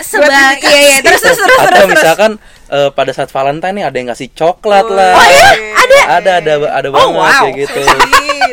sebagai 0.00 0.64
iya 0.64 0.96
iya 0.96 0.98
terus 1.00 1.20
terus 1.20 1.36
terus 1.36 1.44
atau 1.52 1.66
terus. 1.66 1.80
terus. 1.84 1.90
misalkan 1.94 2.32
eh, 2.68 2.88
pada 2.90 3.12
saat 3.12 3.28
Valentine 3.28 3.74
nih 3.74 3.84
ada 3.84 3.96
yang 3.96 4.08
ngasih 4.08 4.32
coklat 4.32 4.84
Oh, 4.84 4.96
lah. 4.96 5.12
Oh 5.12 5.26
iya, 5.26 5.50
ada. 5.76 5.98
Ada 6.10 6.30
ada 6.40 6.52
ada 6.72 6.88
Oh, 6.88 7.12
banget 7.12 7.14
wow. 7.14 7.42
kayak 7.42 7.54
gitu. 7.60 7.80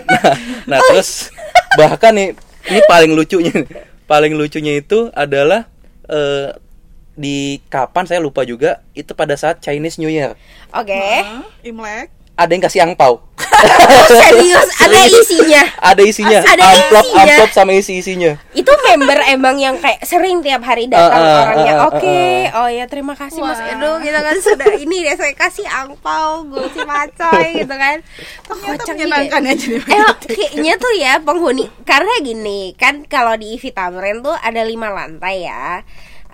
Nah, 0.08 0.24
nah, 0.68 0.80
terus 0.86 1.32
bahkan 1.74 2.12
nih 2.12 2.28
ini 2.68 2.80
paling 2.86 3.12
lucunya 3.12 3.54
nih. 3.56 3.68
paling 4.04 4.34
lucunya 4.34 4.74
itu 4.76 5.08
adalah 5.14 5.72
eh, 6.06 6.52
di 7.18 7.38
kapan 7.66 8.06
saya 8.06 8.20
lupa 8.20 8.42
juga 8.44 8.86
itu 8.94 9.12
pada 9.12 9.34
saat 9.34 9.58
Chinese 9.58 9.98
New 9.98 10.08
Year 10.08 10.38
Oke. 10.70 10.94
Hah? 10.94 11.42
Imlek. 11.62 12.14
ada 12.34 12.48
yang 12.48 12.62
kasih 12.62 12.86
angpau 12.86 13.26
Serius 14.08 14.70
ada 14.78 15.00
isinya. 15.04 15.64
ada 15.80 16.02
isinya 16.02 16.40
Ada 16.40 16.64
amplop 16.64 17.06
isinya. 17.08 17.24
amplop 17.26 17.50
sama 17.52 17.72
isi 17.74 17.94
isinya 17.98 18.38
Itu 18.52 18.70
member 18.84 19.18
emang 19.28 19.58
yang 19.58 19.76
kayak 19.76 20.04
sering 20.04 20.40
tiap 20.40 20.62
hari 20.62 20.86
datang 20.86 21.18
Ah, 21.18 21.26
ah, 21.28 21.42
orangnya. 21.44 21.74
ah, 21.74 21.80
ah, 21.80 21.88
Oke, 21.90 22.22
ah. 22.46 22.60
oh 22.60 22.70
ya 22.70 22.86
terima 22.86 23.14
kasih 23.14 23.42
Mas 23.42 23.58
Wah. 23.58 23.72
Edo 23.72 23.92
kita 23.98 24.20
kan 24.22 24.38
sudah 24.38 24.70
ini 24.76 24.98
ya 25.02 25.14
saya 25.16 25.34
kasih 25.34 25.66
angpau 25.66 26.46
guci 26.46 26.82
macoy 26.84 27.48
gitu 27.58 27.74
kan. 27.74 27.98
Ternyata 28.44 28.78
Kocak 28.78 28.94
menyenangkan 28.94 29.42
gitu. 29.48 29.50
ya 29.50 29.56
jadi 29.58 29.78
Eh, 29.82 30.14
kayaknya 30.30 30.74
tuh 30.78 30.94
ya 30.94 31.14
penghuni 31.20 31.66
karena 31.84 32.14
gini 32.22 32.62
kan 32.74 33.02
kalau 33.04 33.34
di 33.34 33.58
Ivi 33.58 33.70
Tamrin 33.72 34.22
tuh 34.22 34.36
ada 34.36 34.62
lima 34.62 34.90
lantai 34.90 35.42
ya. 35.44 35.82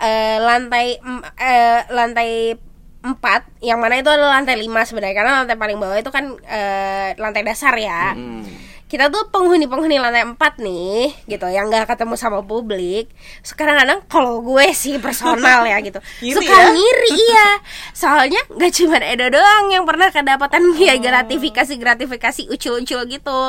Eh, 0.03 0.37
lantai 0.43 0.99
eh, 1.39 1.79
lantai 1.87 2.59
empat 3.03 3.47
yang 3.63 3.79
mana 3.79 3.99
itu 3.99 4.11
adalah 4.11 4.39
lantai 4.39 4.59
lima 4.59 4.83
sebenarnya 4.83 5.15
karena 5.15 5.31
lantai 5.43 5.55
paling 5.55 5.79
bawah 5.79 5.95
itu 5.95 6.11
kan 6.11 6.35
eh, 6.43 7.15
lantai 7.15 7.43
dasar 7.47 7.71
ya 7.79 8.11
Hmm. 8.11 8.43
Kita 8.93 9.09
tuh 9.09 9.25
penghuni-penghuni 9.33 9.97
lantai 9.97 10.21
4 10.21 10.37
nih 10.61 11.25
gitu 11.25 11.49
yang 11.49 11.65
nggak 11.65 11.89
ketemu 11.89 12.13
sama 12.13 12.45
publik. 12.45 13.09
Sekarang 13.41 13.81
kadang 13.81 14.05
kalau 14.05 14.45
gue 14.45 14.69
sih 14.69 15.01
personal 15.01 15.65
ya 15.65 15.81
gitu. 15.81 15.97
Ngiri 16.21 16.37
suka 16.37 16.53
ya? 16.53 16.69
ngiri 16.69 17.09
iya. 17.17 17.49
Soalnya 17.97 18.41
nggak 18.53 18.69
cuma 18.77 19.01
Edo 19.01 19.33
doang 19.33 19.73
yang 19.73 19.89
pernah 19.89 20.13
kedapatan 20.13 20.77
ya 20.77 20.93
gratifikasi 21.01 21.73
gratifikasi 21.73 22.45
ucul-ucul 22.53 23.01
gitu. 23.09 23.41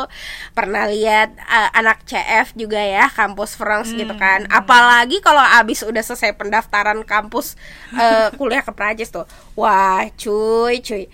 Pernah 0.57 0.89
lihat 0.89 1.37
uh, 1.37 1.77
anak 1.77 2.09
CF 2.09 2.57
juga 2.57 2.81
ya 2.81 3.13
kampus 3.13 3.53
France 3.53 3.93
gitu 3.93 4.17
kan. 4.17 4.49
Apalagi 4.49 5.21
kalau 5.21 5.45
abis 5.61 5.85
udah 5.85 6.01
selesai 6.01 6.33
pendaftaran 6.41 7.05
kampus 7.05 7.61
uh, 7.93 8.33
kuliah 8.41 8.65
ke 8.65 8.73
Prancis 8.73 9.13
tuh. 9.13 9.29
Wah 9.61 10.09
cuy 10.17 10.81
cuy 10.81 11.05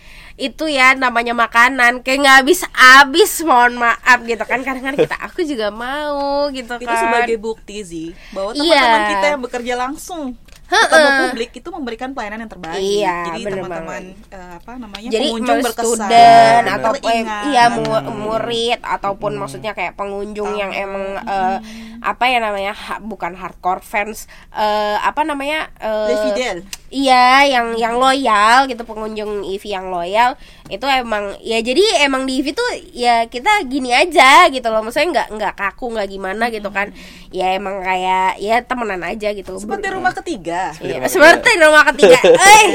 itu 0.40 0.64
ya 0.66 0.92
namanya 0.94 1.37
makanan. 1.37 2.00
Kayak 2.00 2.18
nggak 2.18 2.37
habis 2.40 2.61
habis 2.72 3.33
mohon 3.40 3.76
maaf 3.76 4.18
gitu 4.22 4.40
kan. 4.40 4.61
Kadang-kadang 4.61 4.98
kita 4.98 5.16
aku 5.26 5.44
juga 5.44 5.68
mau 5.68 6.48
gitu 6.48 6.72
kan. 6.72 6.81
itu 6.81 6.94
sebagai 6.96 7.37
bukti 7.37 7.76
sih 7.83 8.09
bahwa 8.31 8.50
teman-teman 8.53 9.03
kita 9.11 9.26
yang 9.29 9.40
bekerja 9.40 9.74
langsung 9.76 10.35
ketemu 10.70 11.09
publik 11.26 11.50
itu 11.53 11.68
memberikan 11.68 12.14
pelayanan 12.14 12.46
yang 12.46 12.53
terbaik. 12.53 12.79
Iya, 12.79 13.16
Jadi 13.26 13.42
teman-teman 13.42 14.03
eh, 14.31 14.53
apa 14.55 14.72
namanya 14.79 15.09
jadi 15.11 15.26
pengunjung 15.26 15.59
berkesan, 15.61 15.83
student 15.98 16.64
atau 16.70 16.90
eh, 16.90 17.00
teringat. 17.03 17.42
iya 17.44 17.64
mu- 17.68 18.07
murid 18.16 18.79
ataupun 18.79 19.33
maksudnya 19.35 19.74
kayak 19.74 19.98
pengunjung 19.98 20.55
yang 20.55 20.70
emang 20.70 21.18
eh, 21.18 21.59
apa 22.00 22.24
ya 22.24 22.38
namanya 22.38 22.70
ha- 22.70 23.03
bukan 23.03 23.35
hardcore 23.35 23.83
fans 23.83 24.24
eh, 24.55 24.94
apa 24.96 25.26
namanya 25.26 25.74
eh, 25.74 26.07
Les 26.07 26.18
Fidèles. 26.22 26.62
Iya, 26.90 27.46
yang 27.46 27.79
yang 27.79 27.94
loyal 28.03 28.66
gitu 28.66 28.83
pengunjung 28.83 29.46
EV 29.46 29.62
yang 29.62 29.94
loyal 29.94 30.35
itu 30.66 30.83
emang 30.90 31.38
ya 31.38 31.62
jadi 31.62 32.03
emang 32.03 32.26
di 32.26 32.42
EV 32.42 32.50
tuh 32.50 32.66
ya 32.90 33.31
kita 33.31 33.62
gini 33.70 33.94
aja 33.94 34.50
gitu 34.50 34.66
loh, 34.66 34.83
maksudnya 34.83 35.22
nggak 35.22 35.29
nggak 35.38 35.55
kaku 35.55 35.94
nggak 35.94 36.11
gimana 36.11 36.50
gitu 36.50 36.66
kan, 36.74 36.90
ya 37.31 37.55
emang 37.55 37.79
kayak 37.79 38.42
ya 38.42 38.59
temenan 38.66 39.07
aja 39.07 39.31
gitu. 39.31 39.55
seperti 39.55 39.87
rumah 39.87 40.11
ketiga. 40.18 40.74
Iya, 40.83 41.07
seperti 41.07 41.50
rumah 41.62 41.87
ketiga, 41.94 42.18
eh 42.59 42.66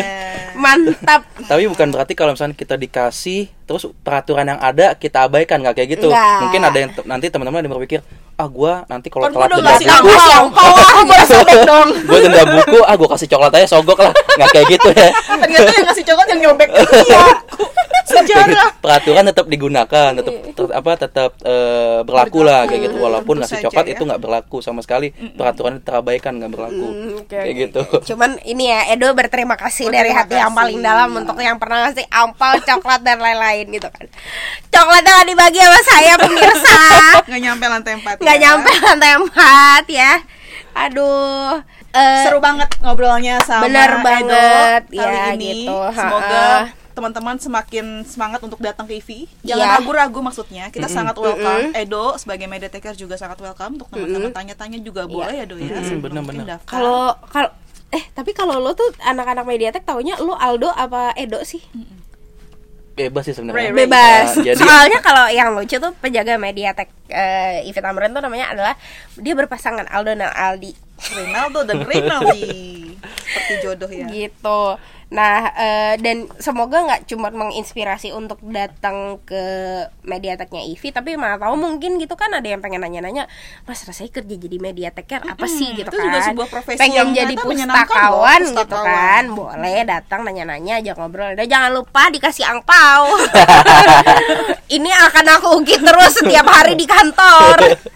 mantap. 0.55 1.27
Tapi 1.51 1.67
bukan 1.67 1.91
berarti 1.91 2.15
kalau 2.15 2.39
misalnya 2.39 2.55
kita 2.55 2.79
dikasih 2.79 3.51
terus 3.67 3.83
peraturan 3.99 4.47
yang 4.47 4.59
ada 4.63 4.95
kita 4.95 5.27
abaikan 5.27 5.59
nggak 5.59 5.75
kayak 5.75 5.99
gitu. 5.99 6.07
Nggak. 6.07 6.39
Mungkin 6.39 6.61
ada 6.63 6.77
yang 6.79 6.91
nanti 7.03 7.27
teman-teman 7.27 7.59
ada 7.59 7.67
yang 7.67 7.75
berpikir, 7.75 7.99
ah 8.35 8.47
gua 8.51 8.83
nanti 8.91 9.07
kalau 9.07 9.31
telat 9.31 9.47
udah 9.47 9.63
denda 9.63 9.71
ngasih 9.79 9.87
buku, 9.87 10.11
ah, 10.59 11.01
gue 11.07 11.19
sobek 11.23 11.59
dong. 11.63 11.87
gue 12.11 12.17
denda 12.19 12.43
buku, 12.43 12.79
ah 12.83 12.95
gua 12.99 13.09
kasih 13.15 13.27
coklat 13.31 13.51
aja 13.55 13.67
sogok 13.71 13.99
lah. 14.03 14.11
Nggak 14.11 14.49
kayak 14.51 14.67
gitu 14.75 14.89
ya. 14.91 15.09
Ternyata 15.15 15.71
yang 15.71 15.85
ngasih 15.87 16.03
coklat 16.03 16.27
yang 16.27 16.39
nyobek 16.43 16.69
iya. 16.75 17.23
Sejarah. 18.05 18.69
Peraturan 18.85 19.25
tetap 19.25 19.45
digunakan, 19.45 20.09
tetap 20.13 20.33
tet- 20.45 20.71
apa 20.71 20.91
tetap 20.95 21.31
eh, 21.41 21.99
berlaku 22.01 22.41
lah 22.41 22.63
kayak 22.63 22.81
gitu. 22.85 22.97
Walaupun 22.97 23.41
saja 23.41 23.65
coklat 23.65 23.85
ya. 23.85 23.93
itu 23.93 24.03
nggak 24.03 24.21
berlaku 24.21 24.57
sama 24.59 24.79
sekali. 24.79 25.09
Peraturan 25.11 25.81
terabaikan 25.81 26.37
nggak 26.37 26.51
berlaku. 26.51 26.85
Hmm, 26.85 27.19
oke, 27.19 27.27
Kayak 27.27 27.55
gitu. 27.59 27.81
Cuman 28.05 28.37
ini 28.43 28.69
ya 28.69 28.87
Edo 28.87 29.09
berterima 29.11 29.55
kasih 29.55 29.89
dari 29.89 30.09
hati 30.09 30.33
yang 30.33 30.49
kasih. 30.49 30.59
paling 30.61 30.79
dalam 30.79 31.09
untuk 31.11 31.37
yang 31.37 31.57
pernah 31.57 31.83
ngasih 31.83 32.05
ampau, 32.07 32.53
coklat 32.59 33.01
dan 33.01 33.17
lain-lain 33.17 33.65
gitu 33.67 33.89
kan. 33.89 34.05
Coklatnya 34.67 35.11
nggak 35.15 35.27
dibagi 35.27 35.59
sama 35.59 35.79
saya 35.81 36.13
pemirsa. 36.15 36.77
Nggak 37.27 37.41
nyampe 37.41 37.65
lantai 37.65 37.93
empat. 37.95 38.15
nggak 38.17 38.37
ya. 38.37 38.43
nyampe 38.45 38.71
lantai 38.77 39.11
empat 39.17 39.83
ya. 39.87 40.13
Aduh. 40.77 41.57
eh, 41.89 42.21
Seru 42.21 42.37
banget 42.37 42.67
ngobrolnya 42.79 43.39
sama 43.41 43.65
Bener 43.65 43.89
Edo 43.89 44.03
banget, 44.03 44.81
kali 44.85 44.99
ya, 44.99 45.23
ini. 45.31 45.65
gitu. 45.65 45.75
Semoga. 45.89 46.69
Teman-teman 46.95 47.35
semakin 47.35 47.85
semangat 48.01 48.39
untuk 48.39 48.57
datang 48.57 48.87
ke 48.87 48.95
IVI. 48.95 49.27
Jangan 49.43 49.59
Iya. 49.61 49.73
ragu-ragu 49.77 50.19
maksudnya. 50.19 50.71
Kita 50.71 50.87
sangat 50.87 51.13
welcome. 51.15 51.75
Edo 51.75 52.15
sebagai 52.15 52.47
media 52.47 52.65
taker 52.65 52.95
juga 52.95 53.15
sangat 53.15 53.37
welcome 53.37 53.75
untuk 53.75 53.91
teman-teman 53.91 54.31
tanya-tanya 54.31 54.79
juga 54.79 55.03
boleh 55.05 55.35
ya 55.35 55.45
Do 55.45 55.55
ya. 55.55 55.75
Bener-bener. 55.75 56.23
mungkin 56.23 56.47
daftar. 56.47 56.71
Kalau 56.71 56.99
kalau 57.27 57.49
eh 57.91 58.03
tapi 58.11 58.31
kalau 58.31 58.57
lo 58.57 58.71
tuh 58.71 58.87
anak-anak 58.99 59.43
Mediatek 59.43 59.83
taunya 59.83 60.15
lo 60.17 60.33
Aldo 60.33 60.67
apa 60.69 61.11
Edo 61.13 61.43
sih? 61.43 61.59
Bebas 62.95 63.27
sih 63.27 63.35
sebenarnya. 63.35 63.75
Bebas. 63.75 64.27
Nah, 64.33 64.43
jadi 64.47 64.55
Soalnya 64.55 64.99
kalau 65.03 65.27
yang 65.27 65.51
lucu 65.51 65.75
tuh 65.75 65.91
penjaga 65.99 66.39
Mediatek 66.39 66.87
eh 67.07 67.67
Ivy 67.67 67.77
Tamrin 67.77 68.09
tuh 68.09 68.23
namanya 68.23 68.49
adalah 68.49 68.73
dia 69.13 69.35
berpasangan 69.35 69.83
Aldo 69.85 70.15
dan 70.15 70.25
Aldi 70.25 70.71
Ronaldo 71.11 71.59
dan 71.61 71.83
Rinaldi 71.83 72.47
seperti 73.35 73.53
jodoh 73.59 73.91
ya. 73.91 74.07
gitu. 74.07 74.79
Nah 75.11 75.53
eh, 75.53 75.95
dan 76.01 76.25
semoga 76.41 76.81
nggak 76.81 77.05
cuma 77.05 77.29
menginspirasi 77.29 78.09
untuk 78.15 78.41
datang 78.41 79.21
ke 79.21 79.43
Mediateknya 80.01 80.65
Ivy, 80.65 80.89
tapi 80.95 81.13
mana 81.19 81.37
tahu 81.37 81.59
mungkin 81.59 82.01
gitu 82.01 82.17
kan 82.17 82.33
ada 82.33 82.47
yang 82.47 82.63
pengen 82.63 82.81
nanya-nanya, 82.81 83.29
Mas 83.67 83.83
rasanya 83.85 84.09
kerja 84.09 84.35
jadi 84.39 84.57
Mediateker 84.57 85.21
apa 85.21 85.45
sih 85.45 85.77
gitu 85.77 85.91
itu 85.91 85.97
kan? 85.99 86.05
juga 86.09 86.19
sebuah 86.25 86.47
profesi 86.49 86.79
pengen 86.79 86.95
yang 86.95 87.09
jadi 87.13 87.35
pustakawan 87.37 88.41
loh, 88.49 88.63
gitu 88.63 88.77
kan? 88.79 89.23
Boleh 89.35 89.79
datang 89.85 90.23
nanya-nanya 90.25 90.81
aja 90.81 90.97
ngobrol. 90.97 91.37
Dan 91.37 91.45
jangan 91.51 91.69
lupa 91.75 92.09
dikasih 92.09 92.47
angpau. 92.47 93.13
Ini 94.75 94.89
akan 94.89 95.25
aku 95.37 95.47
ungkit 95.61 95.81
terus 95.85 96.11
setiap 96.17 96.45
hari 96.49 96.73
di 96.73 96.85
kantor. 96.89 97.57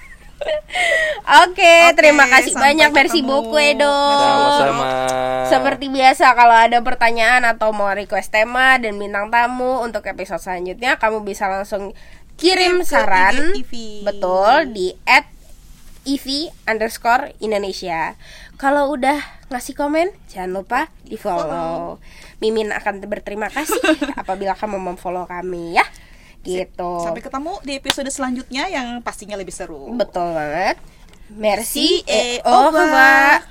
Oke, 1.46 1.94
terima 1.94 2.26
kasih 2.26 2.58
banyak 2.58 2.90
Merci 2.90 3.22
ketemu. 3.22 3.30
beaucoup 3.30 3.60
Edo. 3.62 3.86
sama-sama. 3.92 4.88
Seperti 5.46 5.86
biasa 5.94 6.34
kalau 6.34 6.56
ada 6.58 6.80
pertanyaan 6.82 7.46
atau 7.46 7.70
mau 7.70 7.90
request 7.94 8.34
tema 8.34 8.78
dan 8.82 8.98
bintang 8.98 9.30
tamu 9.30 9.84
untuk 9.86 10.06
episode 10.10 10.42
selanjutnya 10.42 10.98
kamu 10.98 11.22
bisa 11.22 11.46
langsung 11.50 11.94
kirim 12.40 12.88
saran 12.88 13.52
betul 14.08 14.72
di 14.72 14.96
at 15.04 15.28
EV 16.08 16.50
underscore 16.66 17.36
Indonesia. 17.44 18.16
Kalau 18.56 18.96
udah 18.96 19.20
ngasih 19.54 19.76
komen 19.76 20.10
jangan 20.32 20.52
lupa 20.64 20.80
di 21.04 21.20
follow. 21.20 22.00
Mimin 22.40 22.72
akan 22.72 23.04
berterima 23.06 23.52
kasih 23.52 23.82
apabila 24.22 24.56
kamu 24.56 24.80
memfollow 24.80 25.28
kami 25.28 25.76
ya. 25.78 25.86
Gitu. 26.58 26.92
Sampai 27.06 27.22
ketemu 27.22 27.54
di 27.62 27.74
episode 27.78 28.10
selanjutnya 28.10 28.66
yang 28.72 28.88
pastinya 29.06 29.38
lebih 29.38 29.54
seru. 29.54 29.94
Betul 29.94 30.34
banget. 30.34 30.82
Merci 31.30 32.02
et 32.10 32.42
au 32.42 32.74
revoir. 32.74 33.46